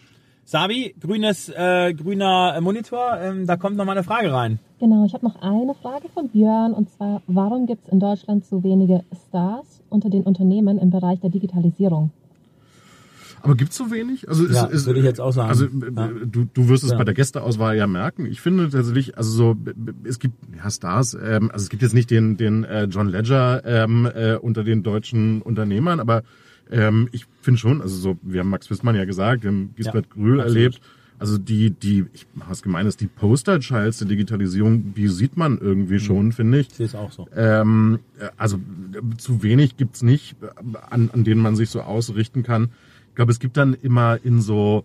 Sabi, 0.45 0.95
grünes, 0.99 1.51
äh, 1.51 1.93
grüner 1.93 2.59
Monitor, 2.61 3.19
ähm, 3.21 3.47
da 3.47 3.57
kommt 3.57 3.77
noch 3.77 3.85
mal 3.85 3.93
eine 3.93 4.03
Frage 4.03 4.33
rein. 4.33 4.59
Genau, 4.81 5.05
ich 5.05 5.13
habe 5.13 5.27
noch 5.27 5.37
eine 5.43 5.75
Frage 5.75 6.09
von 6.09 6.29
Björn 6.29 6.73
und 6.73 6.89
zwar, 6.91 7.21
warum 7.27 7.67
gibt 7.67 7.87
es 7.87 7.93
in 7.93 8.01
Deutschland 8.01 8.47
so 8.47 8.63
wenige 8.63 9.05
Stars 9.29 9.83
unter 9.91 10.09
den 10.09 10.23
Unternehmen 10.23 10.79
im 10.79 10.91
Bereich 10.91 11.21
der 11.21 11.31
Digitalisierung? 11.31 12.13
Aber 13.43 13.55
gibt's 13.57 13.77
so 13.77 13.91
wenig? 13.91 14.29
Also 14.29 14.47
Ja, 14.47 14.69
würde 14.71 14.99
ich 15.01 15.05
jetzt 15.05 15.21
auch 15.21 15.33
sagen. 15.33 15.49
Also 15.49 15.67
äh, 15.67 15.69
Ja. 15.97 16.11
du, 16.25 16.47
du 16.53 16.69
wirst 16.69 16.85
es 16.85 16.91
Ja. 16.93 16.99
bei 16.99 17.05
der 17.05 17.15
Gästeauswahl 17.15 17.77
ja 17.77 17.87
merken. 17.87 18.27
Ich 18.27 18.41
finde 18.41 18.69
tatsächlich, 18.71 19.17
also 19.17 19.31
so 19.31 19.57
es 20.05 20.19
gibt 20.19 20.35
ja 20.57 20.71
Stars, 20.71 21.15
ähm, 21.15 21.51
also 21.53 21.63
es 21.65 21.69
gibt 21.69 21.83
jetzt 21.83 21.95
nicht 21.95 22.11
den 22.11 22.37
den 22.37 22.65
äh, 22.65 22.85
John 22.85 23.09
Ledger 23.09 23.63
ähm, 23.65 24.07
äh, 24.13 24.35
unter 24.37 24.65
den 24.65 24.83
deutschen 24.83 25.43
Unternehmern, 25.43 26.01
aber 26.01 26.23
ähm, 26.71 27.09
ich 27.13 27.27
finde 27.41 27.59
schon, 27.59 27.81
also 27.81 27.97
so 27.97 28.19
wir 28.23 28.41
haben 28.41 28.51
Max 28.51 28.69
Wissmann 28.71 28.95
ja 28.97 29.05
gesagt, 29.05 29.43
wir 29.45 29.51
haben 29.51 29.71
Gisbert 29.77 30.07
Ja, 30.07 30.13
Grühl 30.15 30.41
absolut. 30.41 30.57
erlebt. 30.57 30.81
Also 31.21 31.37
die, 31.37 31.71
die, 31.71 32.05
ich 32.13 32.29
was 32.35 32.63
gemeines, 32.63 32.97
die 32.97 33.09
Posterchilds 33.09 33.99
der 33.99 34.07
Digitalisierung, 34.07 34.95
die 34.95 35.09
sieht 35.09 35.37
man 35.37 35.55
Mhm. 35.55 35.59
irgendwie 35.63 35.99
schon, 35.99 36.31
finde 36.31 36.61
ich. 36.61 36.69
Ich 36.69 36.75
sehe 36.75 36.87
es 36.87 36.95
auch 36.95 37.11
so. 37.11 37.27
Ähm, 37.35 37.99
äh, 38.21 38.29
also 38.37 38.57
äh, 38.57 39.17
zu 39.17 39.43
wenig 39.43 39.77
gibt's 39.77 40.03
nicht, 40.03 40.37
an, 40.91 41.11
an 41.13 41.25
denen 41.25 41.41
man 41.41 41.57
sich 41.57 41.71
so 41.71 41.81
ausrichten 41.81 42.45
kann. 42.45 42.69
Ich 43.19 43.21
glaube, 43.21 43.33
es 43.33 43.41
gibt 43.41 43.57
dann 43.57 43.75
immer 43.75 44.21
in 44.23 44.41
so 44.41 44.85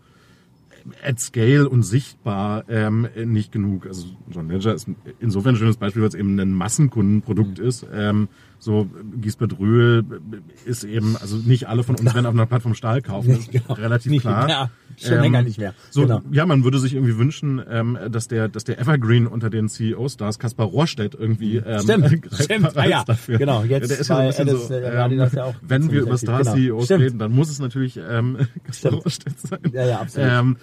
at 1.06 1.19
scale 1.19 1.69
und 1.69 1.84
sichtbar 1.84 2.63
ähm, 2.67 3.08
äh, 3.15 3.28
nicht 3.28 3.52
genug. 3.52 3.86
Also 3.86 4.08
John 4.32 4.50
Ledger 4.50 4.74
ist 4.74 4.88
insofern 5.19 5.54
ein 5.54 5.58
schönes 5.60 5.78
Beispiel, 5.78 6.02
weil 6.02 6.10
es 6.10 6.15
eben 6.15 6.39
ein 6.39 6.52
Massenkundenprodukt 6.52 7.60
Mhm. 7.60 7.63
ist. 7.63 7.86
Ähm, 7.93 8.30
so 8.63 8.82
äh, 8.84 9.17
Gisbert 9.21 9.60
Röhl 9.60 10.04
äh, 10.65 10.69
ist 10.69 10.84
eben, 10.86 11.17
also 11.17 11.36
nicht 11.38 11.67
alle 11.67 11.84
von 11.84 11.95
uns 11.95 12.13
werden 12.13 12.26
auf 12.26 12.34
einer 12.34 12.45
Plattform 12.45 12.73
Stahl 12.76 13.02
kaufen, 13.02 13.32
ist 13.38 13.52
Genau. 13.52 13.73
relativ 13.73 14.10
Nicht 14.12 14.21
klar. 14.21 14.45
mehr. 14.45 14.71
Schon 14.95 15.13
Ähm, 15.13 15.21
länger 15.21 15.41
nicht 15.41 15.58
mehr. 15.58 15.73
So, 15.89 16.04
Genau. 16.04 16.21
ja, 16.32 16.45
man 16.45 16.63
würde 16.63 16.78
sich 16.80 16.93
irgendwie 16.93 17.17
wünschen, 17.17 17.60
ähm, 17.67 17.97
dass 18.12 18.28
der, 18.28 18.47
dass 18.47 18.63
der 18.63 18.80
Evergreen 18.80 19.26
unter 19.26 19.49
den 19.49 19.67
CEO-Stars, 19.67 20.38
Kaspar 20.38 20.67
Rohrstedt, 20.67 21.15
irgendwie 21.15 21.58
ähm, 21.58 21.80
Stimmt, 21.82 22.06
greifbar 22.21 22.39
stimmt. 22.43 22.78
Ah 22.78 22.86
ja, 22.86 23.04
dafür. 23.04 23.38
genau, 23.39 23.63
jetzt 23.63 23.89
der 23.89 23.99
ist 23.99 24.08
ja 24.10 24.17
ein 24.17 24.34
Alice, 24.34 24.67
so, 24.67 24.73
äh, 24.73 25.06
ähm, 25.06 25.30
ja 25.34 25.43
auch 25.45 25.56
wenn 25.62 25.91
wir 25.91 26.02
über. 26.02 26.15
Genau. 26.15 26.17
Star-CEOs 26.17 26.86
Stimmt. 26.86 27.04
reden, 27.04 27.19
dann 27.19 27.32
muss 27.32 27.49
es 27.49 27.58
natürlich 27.60 27.99
ähm, 28.08 28.38
Kaspar. 28.63 28.93
Rohrstedt 28.93 29.39
sein. 29.39 29.60
Ja, 29.71 29.86
ja, 29.86 29.99
absolut. 29.99 30.30
Ähm, 30.32 30.58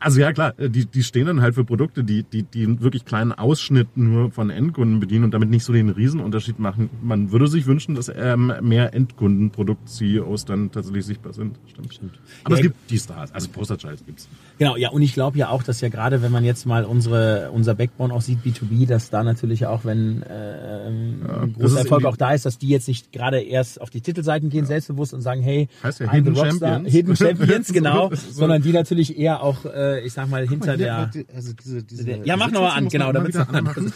also 0.00 0.20
ja 0.20 0.32
klar, 0.32 0.52
die, 0.58 0.86
die 0.86 1.02
stehen 1.02 1.26
dann 1.26 1.40
halt 1.40 1.54
für 1.54 1.64
Produkte, 1.64 2.04
die, 2.04 2.22
die, 2.22 2.42
die 2.42 2.64
einen 2.64 2.80
wirklich 2.80 3.04
kleinen 3.04 3.32
Ausschnitt 3.32 3.96
nur 3.96 4.30
von 4.30 4.50
Endkunden 4.50 5.00
bedienen 5.00 5.24
und 5.24 5.34
damit 5.34 5.50
nicht 5.50 5.64
so 5.64 5.72
den 5.72 5.90
Riesenunterschied 5.90 6.58
machen. 6.58 6.90
Man 7.02 7.32
würde 7.32 7.46
sich 7.46 7.66
wünschen, 7.66 7.94
dass 7.94 8.10
ähm, 8.14 8.52
mehr 8.62 8.94
Endkundenprodukt-CEOs 8.94 10.44
dann 10.44 10.70
tatsächlich 10.72 11.06
sichtbar 11.06 11.32
sind. 11.32 11.56
Stimmt. 11.66 11.94
Stimmt. 11.94 12.18
Aber 12.44 12.54
Ja, 12.54 12.56
es 12.58 12.62
gibt 12.62 12.90
die 12.90 12.98
Stars, 12.98 13.32
also 13.32 13.48
Posterchild 13.48 14.04
gibt's. 14.06 14.28
Genau, 14.58 14.76
ja, 14.76 14.90
und 14.90 15.02
ich 15.02 15.12
glaube 15.14 15.38
ja 15.38 15.50
auch, 15.50 15.62
dass 15.62 15.80
ja 15.80 15.88
gerade, 15.88 16.22
wenn 16.22 16.32
man 16.32 16.44
jetzt 16.44 16.66
mal 16.66 16.84
unsere 16.84 17.50
unser 17.52 17.74
Backbone 17.74 18.12
auch 18.12 18.22
sieht, 18.22 18.38
B2B, 18.44 18.86
dass 18.86 19.10
da 19.10 19.22
natürlich 19.22 19.66
auch, 19.66 19.84
wenn 19.84 20.22
äh, 20.22 20.88
ähm, 20.88 21.20
ein 21.26 21.52
das 21.52 21.62
großer 21.62 21.78
Erfolg 21.80 22.04
auch 22.04 22.16
da 22.16 22.32
ist, 22.32 22.46
dass 22.46 22.58
die 22.58 22.68
jetzt 22.68 22.88
nicht 22.88 23.12
gerade 23.12 23.40
erst 23.40 23.80
auf 23.80 23.90
die 23.90 24.00
Titelseiten 24.00 24.48
gehen, 24.50 24.66
selbstbewusst 24.66 25.14
und 25.14 25.20
sagen, 25.20 25.42
hey, 25.42 25.68
Heißt 25.82 26.00
ja 26.00 26.06
I'm 26.06 26.12
Hidden 26.12 26.34
the 26.34 26.40
Rockstar, 26.40 26.68
Champions. 26.70 26.94
Hidden 26.94 27.16
Champions, 27.16 27.68
genau, 27.72 28.10
so. 28.10 28.16
sondern 28.32 28.62
die 28.62 28.72
natürlich 28.72 29.18
eher 29.18 29.42
auch, 29.42 29.64
äh, 29.76 30.00
ich 30.00 30.12
sag 30.12 30.28
mal, 30.28 30.48
hinter 30.48 30.76
der... 30.76 31.10
also 31.34 31.52
diese, 31.52 31.82
diese, 31.82 32.10
Ja, 32.24 32.36
mach 32.36 32.50
nochmal 32.50 32.78
an, 32.78 32.88
genau, 32.88 33.12
damit 33.12 33.34
das 33.34 33.48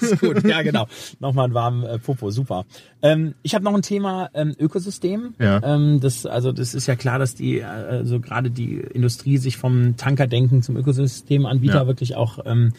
ist 0.02 0.20
gut. 0.20 0.44
Ja, 0.44 0.62
genau. 0.62 0.86
Nochmal 1.20 1.46
einen 1.46 1.54
warmen 1.54 1.84
äh, 1.84 1.98
Popo, 1.98 2.30
super. 2.30 2.64
Ähm, 3.02 3.34
ich 3.42 3.54
habe 3.54 3.64
noch 3.64 3.74
ein 3.74 3.82
Thema 3.82 4.30
ähm, 4.34 4.54
Ökosystem. 4.58 5.34
Ja. 5.38 5.60
Ähm, 5.62 6.00
das, 6.00 6.26
also 6.26 6.52
das 6.52 6.74
ist 6.74 6.86
ja 6.86 6.96
klar, 6.96 7.18
dass 7.18 7.34
die, 7.34 7.64
also 7.64 8.20
gerade 8.20 8.50
die 8.50 8.76
Industrie 8.76 9.38
sich 9.38 9.56
vom 9.56 9.96
Tankerdenken 9.96 10.62
zum 10.62 10.76
Ökosystemanbieter 10.76 11.74
Ja. 11.74 11.86
wirklich 11.86 12.16
auch 12.16 12.38
ähm, 12.44 12.72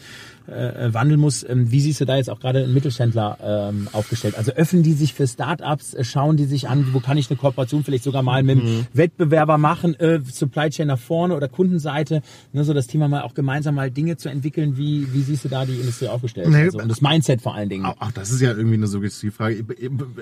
äh, 0.48 0.92
wandeln 0.92 1.20
muss. 1.20 1.44
Ähm, 1.48 1.70
wie 1.70 1.80
siehst 1.80 2.00
du 2.00 2.04
da 2.04 2.16
jetzt 2.16 2.30
auch 2.30 2.40
gerade 2.40 2.64
einen 2.64 2.74
Mittelständler 2.74 3.38
ähm, 3.42 3.88
aufgestellt? 3.92 4.36
Also 4.36 4.52
öffnen 4.52 4.82
die 4.82 4.92
sich 4.92 5.14
für 5.14 5.26
Startups, 5.26 5.94
äh, 5.94 6.04
schauen 6.04 6.36
die 6.36 6.44
sich 6.44 6.68
an, 6.68 6.88
wo 6.92 7.00
kann 7.00 7.16
ich 7.18 7.30
eine 7.30 7.36
Kooperation 7.36 7.84
vielleicht 7.84 8.04
sogar 8.04 8.22
mal 8.22 8.42
mit 8.42 8.58
dem 8.58 8.86
Wettbewerber 8.92 9.58
machen, 9.58 9.94
äh, 9.98 10.20
Supply 10.24 10.70
Chain 10.70 10.88
nach 10.88 10.98
vorne 10.98 11.34
oder 11.36 11.48
Kundenseite, 11.48 12.22
ne, 12.52 12.64
so 12.64 12.72
das 12.74 12.86
Thema 12.86 13.08
mal 13.08 13.22
auch 13.22 13.34
gemeinsam 13.34 13.74
mal 13.74 13.90
Dinge 13.90 14.16
zu 14.16 14.28
entwickeln. 14.28 14.76
Wie, 14.76 15.12
wie 15.12 15.22
siehst 15.22 15.44
du 15.44 15.48
da 15.48 15.64
die 15.64 15.74
Industrie 15.74 16.08
aufgestellt? 16.08 16.48
Nee, 16.48 16.62
also, 16.62 16.78
und 16.78 16.88
das 16.88 17.00
Mindset 17.00 17.42
vor 17.42 17.54
allen 17.54 17.68
Dingen. 17.68 17.84
Auch, 17.84 18.12
das 18.12 18.30
ist 18.30 18.40
ja 18.40 18.50
irgendwie 18.50 18.74
eine 18.74 18.86
Suggestivfrage. 18.86 19.64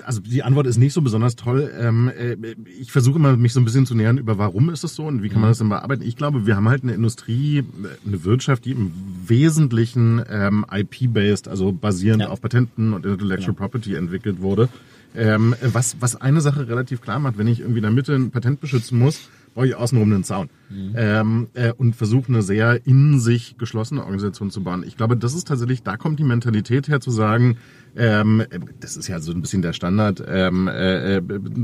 Also 0.05 0.21
die 0.21 0.43
Antwort 0.43 0.67
ist 0.67 0.77
nicht 0.77 0.93
so 0.93 1.01
besonders 1.01 1.35
toll. 1.35 1.71
Ähm, 1.79 2.11
äh, 2.17 2.35
ich 2.79 2.91
versuche 2.91 3.17
immer, 3.17 3.37
mich 3.37 3.53
so 3.53 3.59
ein 3.59 3.65
bisschen 3.65 3.85
zu 3.85 3.95
nähern 3.95 4.17
über, 4.17 4.37
warum 4.37 4.69
ist 4.69 4.83
das 4.83 4.95
so 4.95 5.05
und 5.05 5.23
wie 5.23 5.29
kann 5.29 5.41
man 5.41 5.49
Mhm. 5.49 5.51
das 5.51 5.57
denn 5.59 5.69
bearbeiten. 5.69 6.03
Ich 6.03 6.15
glaube, 6.15 6.45
wir 6.45 6.55
haben 6.55 6.69
halt 6.69 6.83
eine 6.83 6.93
Industrie, 6.93 7.59
äh, 7.59 7.63
eine 8.05 8.23
Wirtschaft, 8.23 8.65
die 8.65 8.71
im 8.71 8.91
Wesentlichen 9.27 10.10
ähm, 10.29 10.65
IP-based, 10.71 11.47
also 11.47 11.71
basierend 11.71 12.23
Ja. 12.23 12.29
auf 12.29 12.41
Patenten 12.41 12.93
und 12.93 13.05
Intellectual 13.05 13.53
Property 13.53 13.95
entwickelt 13.95 14.41
wurde. 14.41 14.67
Ähm, 15.13 15.55
was, 15.61 15.97
was 15.99 16.15
eine 16.15 16.39
Sache 16.41 16.67
relativ 16.69 17.01
klar 17.01 17.19
macht, 17.19 17.37
wenn 17.37 17.47
ich 17.47 17.59
irgendwie 17.59 17.79
in 17.79 17.83
der 17.83 17.91
Mitte 17.91 18.15
ein 18.15 18.31
Patent 18.31 18.61
beschützen 18.61 18.97
muss, 18.97 19.29
brauche 19.53 19.67
ich 19.67 19.75
außenrum 19.75 20.09
einen 20.13 20.23
Zaun. 20.23 20.49
Ähm, 20.95 21.47
äh, 21.53 21.73
und 21.73 21.97
versuche 21.97 22.29
eine 22.29 22.41
sehr 22.41 22.85
in 22.87 23.19
sich 23.19 23.57
geschlossene 23.57 24.01
Organisation 24.05 24.51
zu 24.51 24.63
bauen. 24.63 24.85
Ich 24.87 24.95
glaube, 24.95 25.17
das 25.17 25.33
ist 25.33 25.49
tatsächlich, 25.49 25.83
da 25.83 25.97
kommt 25.97 26.17
die 26.19 26.23
Mentalität 26.23 26.87
her 26.87 27.01
zu 27.01 27.11
sagen, 27.11 27.57
ähm, 27.97 28.39
äh, 28.49 28.59
das 28.79 28.95
ist 28.95 29.09
ja 29.09 29.19
so 29.19 29.33
ein 29.33 29.41
bisschen 29.41 29.61
der 29.61 29.73
Standard, 29.73 30.23
ähm, 30.25 30.69
äh, 30.69 31.17
äh, 31.17 31.21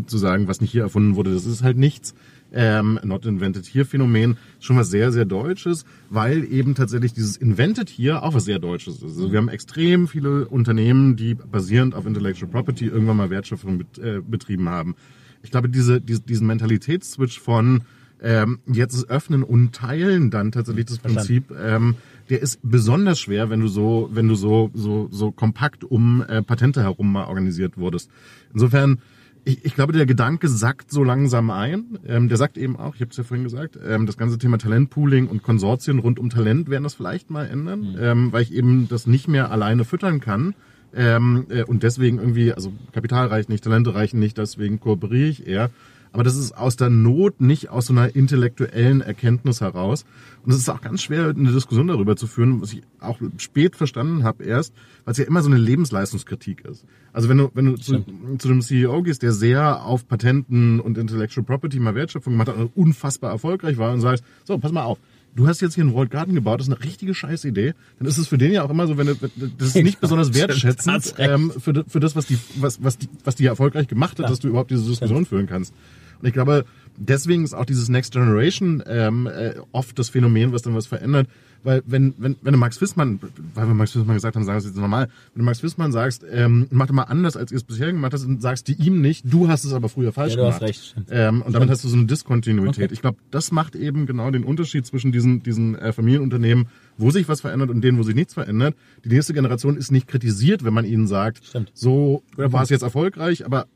zu 0.08 0.18
sagen, 0.18 0.50
was 0.50 0.60
nicht 0.60 0.72
hier 0.72 0.82
erfunden 0.82 1.16
wurde, 1.16 1.34
das 1.34 1.46
ist 1.46 1.64
halt 1.64 1.78
nichts. 1.78 2.14
Ähm, 2.54 3.00
Not 3.04 3.26
Invented 3.26 3.66
Here 3.66 3.86
Phänomen 3.86 4.38
schon 4.60 4.78
was 4.78 4.90
sehr, 4.90 5.12
sehr 5.12 5.26
Deutsches, 5.26 5.86
weil 6.10 6.44
eben 6.46 6.76
tatsächlich 6.76 7.14
dieses 7.14 7.38
Invented 7.38 7.90
Here 7.90 8.24
auch 8.24 8.34
was 8.34 8.46
sehr 8.46 8.60
Deutsches 8.60 8.98
ist. 8.98 9.04
Also 9.04 9.32
wir 9.32 9.38
haben 9.38 9.50
extrem 9.50 10.08
viele 10.08 10.48
Unternehmen, 10.48 11.16
die 11.16 11.36
basierend 11.36 11.94
auf 11.94 12.06
Intellectual 12.06 12.50
Property 12.50 12.86
irgendwann 12.86 13.18
mal 13.18 13.30
Wertschöpfung 13.30 13.80
bet, 13.80 13.98
äh, 13.98 14.22
betrieben 14.26 14.70
haben. 14.70 14.96
Ich 15.44 15.52
glaube, 15.52 15.70
diese, 15.70 16.02
diese, 16.02 16.22
diesen 16.22 16.48
Mentalitätsswitch 16.48 17.40
von 17.40 17.82
ähm, 18.22 18.60
jetzt 18.66 18.96
ist 18.96 19.10
öffnen 19.10 19.44
und 19.44 19.76
teilen 19.76 20.32
dann 20.32 20.52
tatsächlich 20.52 20.86
das 20.86 21.00
Prinzip, 21.00 21.52
ähm, 21.52 21.96
der 22.30 22.42
ist 22.42 22.60
besonders 22.64 23.20
schwer, 23.20 23.50
wenn 23.50 23.60
du 23.60 23.68
so, 23.68 24.10
wenn 24.12 24.28
du 24.28 24.36
so, 24.36 24.72
so, 24.74 25.08
so 25.12 25.32
kompakt 25.32 25.84
um 25.84 26.24
äh, 26.28 26.42
Patente 26.42 26.82
herum 26.82 27.12
mal 27.12 27.26
organisiert 27.26 27.78
wurdest. 27.78 28.10
Insofern, 28.54 29.00
ich, 29.48 29.64
ich 29.66 29.76
glaube, 29.76 29.94
der 29.94 30.06
Gedanke 30.06 30.50
sackt 30.50 30.92
so 30.92 31.04
langsam 31.04 31.50
ein. 31.50 32.00
Ähm, 32.06 32.28
der 32.28 32.38
sagt 32.38 32.58
eben 32.58 32.76
auch, 32.76 32.96
ich 32.96 33.02
habe 33.02 33.12
es 33.12 33.18
ja 33.18 33.24
vorhin 33.24 33.46
gesagt, 33.46 33.80
ähm, 33.84 34.06
das 34.06 34.18
ganze 34.18 34.38
Thema 34.38 34.58
Talentpooling 34.58 35.28
und 35.28 35.42
Konsortien 35.42 36.00
rund 36.00 36.20
um 36.20 36.30
Talent 36.30 36.70
werden 36.70 36.84
das 36.84 36.96
vielleicht 36.96 37.30
mal 37.30 37.48
ändern, 37.48 37.98
ähm, 38.00 38.32
weil 38.34 38.44
ich 38.44 38.54
eben 38.54 38.90
das 38.90 39.08
nicht 39.08 39.28
mehr 39.28 39.50
alleine 39.50 39.86
füttern 39.86 40.20
kann. 40.20 40.54
Ähm, 40.94 41.46
äh, 41.50 41.64
und 41.64 41.84
deswegen 41.84 42.18
irgendwie, 42.18 42.54
also 42.54 42.74
Kapital 42.92 43.28
reicht 43.28 43.50
nicht, 43.50 43.64
Talente 43.64 43.94
reichen 43.94 44.20
nicht, 44.20 44.38
deswegen 44.38 44.80
kooperiere 44.80 45.30
ich 45.30 45.48
eher. 45.48 45.70
Aber 46.12 46.24
das 46.24 46.36
ist 46.36 46.58
aus 46.58 46.76
der 46.76 46.90
Not, 46.90 47.42
nicht 47.42 47.70
aus 47.70 47.88
so 47.88 47.94
einer 47.94 48.16
intellektuellen 48.16 49.02
Erkenntnis 49.02 49.62
heraus. 49.62 50.06
Und 50.44 50.52
es 50.52 50.58
ist 50.58 50.70
auch 50.70 50.82
ganz 50.82 51.02
schwer, 51.02 51.30
eine 51.30 51.52
Diskussion 51.52 51.88
darüber 51.88 52.16
zu 52.16 52.28
führen, 52.28 52.62
was 52.62 52.74
ich 52.74 52.82
auch 53.00 53.20
spät 53.38 53.76
verstanden 53.76 54.24
habe 54.24 54.44
erst, 54.44 54.74
weil 55.06 55.12
es 55.12 55.18
ja 55.18 55.26
immer 55.26 55.42
so 55.42 55.50
eine 55.50 55.58
Lebensleistungskritik 55.58 56.66
ist. 56.66 56.86
Also 57.14 57.30
wenn 57.30 57.38
du, 57.38 57.52
wenn 57.54 57.66
du 57.66 57.76
zu, 57.76 58.04
zu 58.38 58.48
einem 58.48 58.62
CEO 58.62 59.02
gehst, 59.04 59.24
der 59.24 59.34
sehr 59.34 59.84
auf 59.84 60.08
Patenten 60.08 60.80
und 60.80 60.98
Intellectual 60.98 61.46
Property 61.46 61.80
mal 61.80 61.96
Wertschöpfung 61.96 62.34
gemacht 62.34 62.50
hat 62.50 62.58
und 62.58 62.76
unfassbar 62.76 63.32
erfolgreich 63.32 63.78
war 63.78 63.94
und 63.94 64.02
sagst, 64.02 64.24
so, 64.46 64.58
pass 64.58 64.72
mal 64.72 64.84
auf, 64.84 65.00
du 65.36 65.48
hast 65.48 65.62
jetzt 65.62 65.76
hier 65.76 65.84
einen 65.84 65.94
World 65.94 66.10
Garden 66.12 66.34
gebaut, 66.36 66.60
das 66.60 66.68
ist 66.68 66.74
eine 66.74 66.84
richtige 66.84 67.14
Scheißidee, 67.14 67.74
dann 68.00 68.08
ist 68.08 68.18
es 68.18 68.28
für 68.28 68.38
den 68.38 68.52
ja 68.52 68.64
auch 68.64 68.70
immer 68.70 68.88
so, 68.88 68.98
wenn 68.98 69.08
du, 69.08 69.16
das 69.58 69.70
ist 69.70 69.84
nicht 69.84 70.00
besonders 70.02 70.28
Stimmt, 70.30 70.50
wertschätzend 70.50 71.14
ähm, 71.18 71.52
für, 71.60 71.86
für 71.88 72.00
das, 72.00 72.16
was 72.16 72.26
die, 72.26 72.38
was, 72.56 72.84
was 72.84 72.98
die, 72.98 73.08
was 73.24 73.36
die 73.36 73.46
erfolgreich 73.46 73.88
gemacht 73.88 74.14
hat, 74.20 74.26
Ja. 74.26 74.30
dass 74.30 74.40
du 74.40 74.48
überhaupt 74.48 74.72
diese 74.72 74.88
Diskussion 74.90 75.26
führen 75.26 75.48
kannst. 75.48 75.74
Und 76.20 76.28
ich 76.28 76.34
glaube, 76.34 76.66
deswegen 76.98 77.44
ist 77.44 77.54
auch 77.54 77.66
dieses 77.66 77.90
Next 77.90 78.14
Generation 78.14 78.84
ähm, 78.88 79.28
äh, 79.28 79.54
oft 79.72 80.00
das 80.00 80.10
Phänomen, 80.10 80.52
was 80.52 80.64
dann 80.64 80.74
was 80.74 80.88
verändert. 80.88 81.28
Weil 81.64 81.84
wenn, 81.86 82.14
wenn, 82.18 82.36
wenn 82.42 82.54
du 82.54 82.58
Max 82.60 82.80
Wissmann, 82.82 83.20
weil 83.54 83.68
wir 83.68 83.74
Max 83.74 83.96
Wissmann 83.96 84.16
gesagt 84.16 84.36
haben, 84.36 84.44
sagen 84.46 84.56
wir 84.56 84.60
es 84.60 84.66
jetzt 84.66 84.78
normal, 84.78 85.10
wenn 85.34 85.42
du 85.42 85.46
Max 85.46 85.64
Wissmann 85.64 85.92
sagst, 85.92 86.24
ähm, 86.30 86.68
mach 86.72 86.88
doch 86.88 86.94
mal 86.94 87.04
anders, 87.04 87.36
als 87.36 87.52
ihr 87.52 87.58
es 87.58 87.64
bisher 87.64 87.92
gemacht 87.92 88.14
hast, 88.14 88.26
und 88.26 88.42
sagst 88.42 88.68
du 88.68 88.74
ihm 88.74 89.02
nicht, 89.02 89.24
du 89.32 89.48
hast 89.48 89.64
es 89.64 89.74
aber 89.74 89.90
früher 89.90 90.14
falsch 90.14 90.36
Ja, 90.36 90.38
du 90.42 90.46
hast 90.46 90.60
gemacht. 90.60 90.70
recht, 90.70 90.86
stimmt. 90.86 91.08
Ähm, 91.12 91.42
und 91.42 91.54
damit 91.54 91.70
hast 91.70 91.84
du 91.84 91.90
so 91.90 91.98
eine 91.98 92.06
Diskontinuität. 92.06 92.86
Okay. 92.86 92.94
Ich 92.94 93.02
glaube, 93.02 93.18
das 93.32 93.52
macht 93.52 93.76
eben 93.76 94.06
genau 94.06 94.32
den 94.32 94.44
Unterschied 94.44 94.86
zwischen 94.86 95.12
diesen, 95.12 95.44
diesen 95.44 95.76
äh, 95.76 95.94
Familienunternehmen, 95.94 96.68
wo 96.98 97.12
sich 97.12 97.28
was 97.28 97.42
verändert 97.42 97.70
und 97.70 97.82
denen, 97.82 97.98
wo 97.98 98.04
sich 98.04 98.16
nichts 98.16 98.34
verändert. 98.34 98.76
Die 99.04 99.10
nächste 99.10 99.34
Generation 99.34 99.78
ist 99.78 99.92
nicht 99.92 100.08
kritisiert, 100.08 100.64
wenn 100.64 100.74
man 100.74 100.86
ihnen 100.86 101.08
sagt, 101.08 101.46
Stimmt. 101.46 101.72
so 101.74 102.24
war 102.36 102.64
es 102.64 102.70
jetzt 102.70 102.82
erfolgreich, 102.84 103.46
aber 103.46 103.68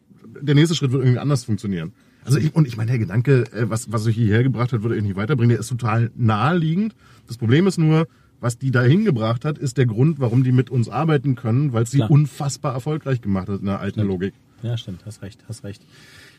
der 0.42 0.56
nächste 0.56 0.76
Schritt 0.76 0.92
wird 0.92 1.04
irgendwie 1.04 1.20
anders 1.20 1.44
funktionieren. 1.44 1.94
Also 2.24 2.38
ich, 2.38 2.56
und 2.56 2.68
ich 2.68 2.78
meine, 2.78 2.92
der 2.92 3.00
Gedanke, 3.00 3.44
äh, 3.54 3.70
was, 3.70 3.92
was 3.92 4.06
euch 4.06 4.16
hierher 4.16 4.44
gebracht 4.44 4.74
hat, 4.74 4.84
würde 4.84 4.96
euch 4.96 5.04
nicht 5.04 5.16
weiterbringen, 5.16 5.50
der 5.50 5.60
ist 5.60 5.70
total 5.70 6.12
naheliegend. 6.16 6.96
Das 7.28 7.38
Problem 7.38 7.68
ist 7.68 7.78
nur, 7.78 8.08
was 8.40 8.58
die 8.58 8.72
da 8.72 8.82
hingebracht 8.82 9.46
hat, 9.46 9.58
ist 9.58 9.78
der 9.78 9.86
Grund, 9.86 10.20
warum 10.20 10.44
die 10.44 10.52
mit 10.52 10.70
uns 10.70 10.90
arbeiten 10.90 11.36
können, 11.36 11.74
weil 11.74 11.84
es 11.84 11.92
sie 11.92 12.02
unfassbar 12.02 12.74
erfolgreich 12.74 13.22
gemacht 13.22 13.50
hat 13.50 13.60
in 13.60 13.68
der 13.68 13.80
alten 13.80 14.02
Logik. 14.02 14.34
Ja, 14.64 14.78
stimmt, 14.78 15.06
hast 15.06 15.22
recht, 15.22 15.44
hast 15.48 15.64
recht. 15.64 15.82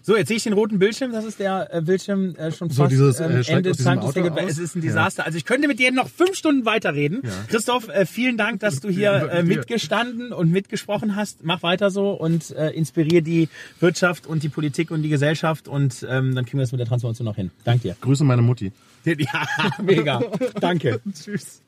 So, 0.03 0.17
jetzt 0.17 0.29
sehe 0.29 0.37
ich 0.37 0.43
den 0.43 0.53
roten 0.53 0.79
Bildschirm. 0.79 1.13
Das 1.13 1.25
ist 1.25 1.39
der 1.39 1.73
äh, 1.73 1.81
Bildschirm 1.81 2.35
äh, 2.35 2.51
schon 2.51 2.71
So, 2.71 2.83
fast 2.83 2.93
dieses, 2.93 3.21
äh, 3.21 3.45
steigt 3.45 3.49
Ende. 3.49 3.71
Es 4.47 4.59
ist 4.59 4.75
ein 4.75 4.81
Desaster. 4.83 5.25
Also 5.25 5.39
ich 5.39 5.45
könnte 5.45 5.69
mit 5.69 5.79
dir 5.79 5.93
noch 5.93 6.09
fünf 6.09 6.35
Stunden 6.35 6.65
weiterreden. 6.65 7.23
Christoph, 7.49 7.89
äh, 7.89 8.05
vielen 8.05 8.37
Dank, 8.37 8.61
dass 8.61 8.81
du 8.81 8.89
hier 8.89 9.03
Ja, 9.03 9.27
äh, 9.27 9.43
mitgestanden 9.43 10.33
und 10.33 10.51
mitgesprochen 10.51 11.15
hast. 11.17 11.45
Mach 11.45 11.63
weiter 11.63 11.91
so 11.91 12.11
und 12.11 12.51
äh, 12.51 12.71
inspiriere 12.71 13.23
die 13.23 13.49
Wirtschaft 13.81 14.27
und 14.27 14.43
die 14.43 14.49
Politik 14.49 14.91
und 14.91 15.03
die 15.03 15.09
Gesellschaft 15.09 15.69
und 15.69 16.05
ähm, 16.09 16.35
dann 16.35 16.45
kriegen 16.45 16.59
wir 16.59 16.63
das 16.63 16.73
mit 16.73 16.81
der 16.81 16.89
Transformation 16.89 17.25
noch 17.25 17.37
hin. 17.37 17.51
Dank 17.65 17.83
dir. 17.83 17.97
Grüße 18.01 18.25
meine 18.25 18.43
Mutti. 18.43 18.73
Ja, 19.05 19.47
mega. 19.83 20.23
Danke. 20.61 21.01
Tschüss. 21.25 21.61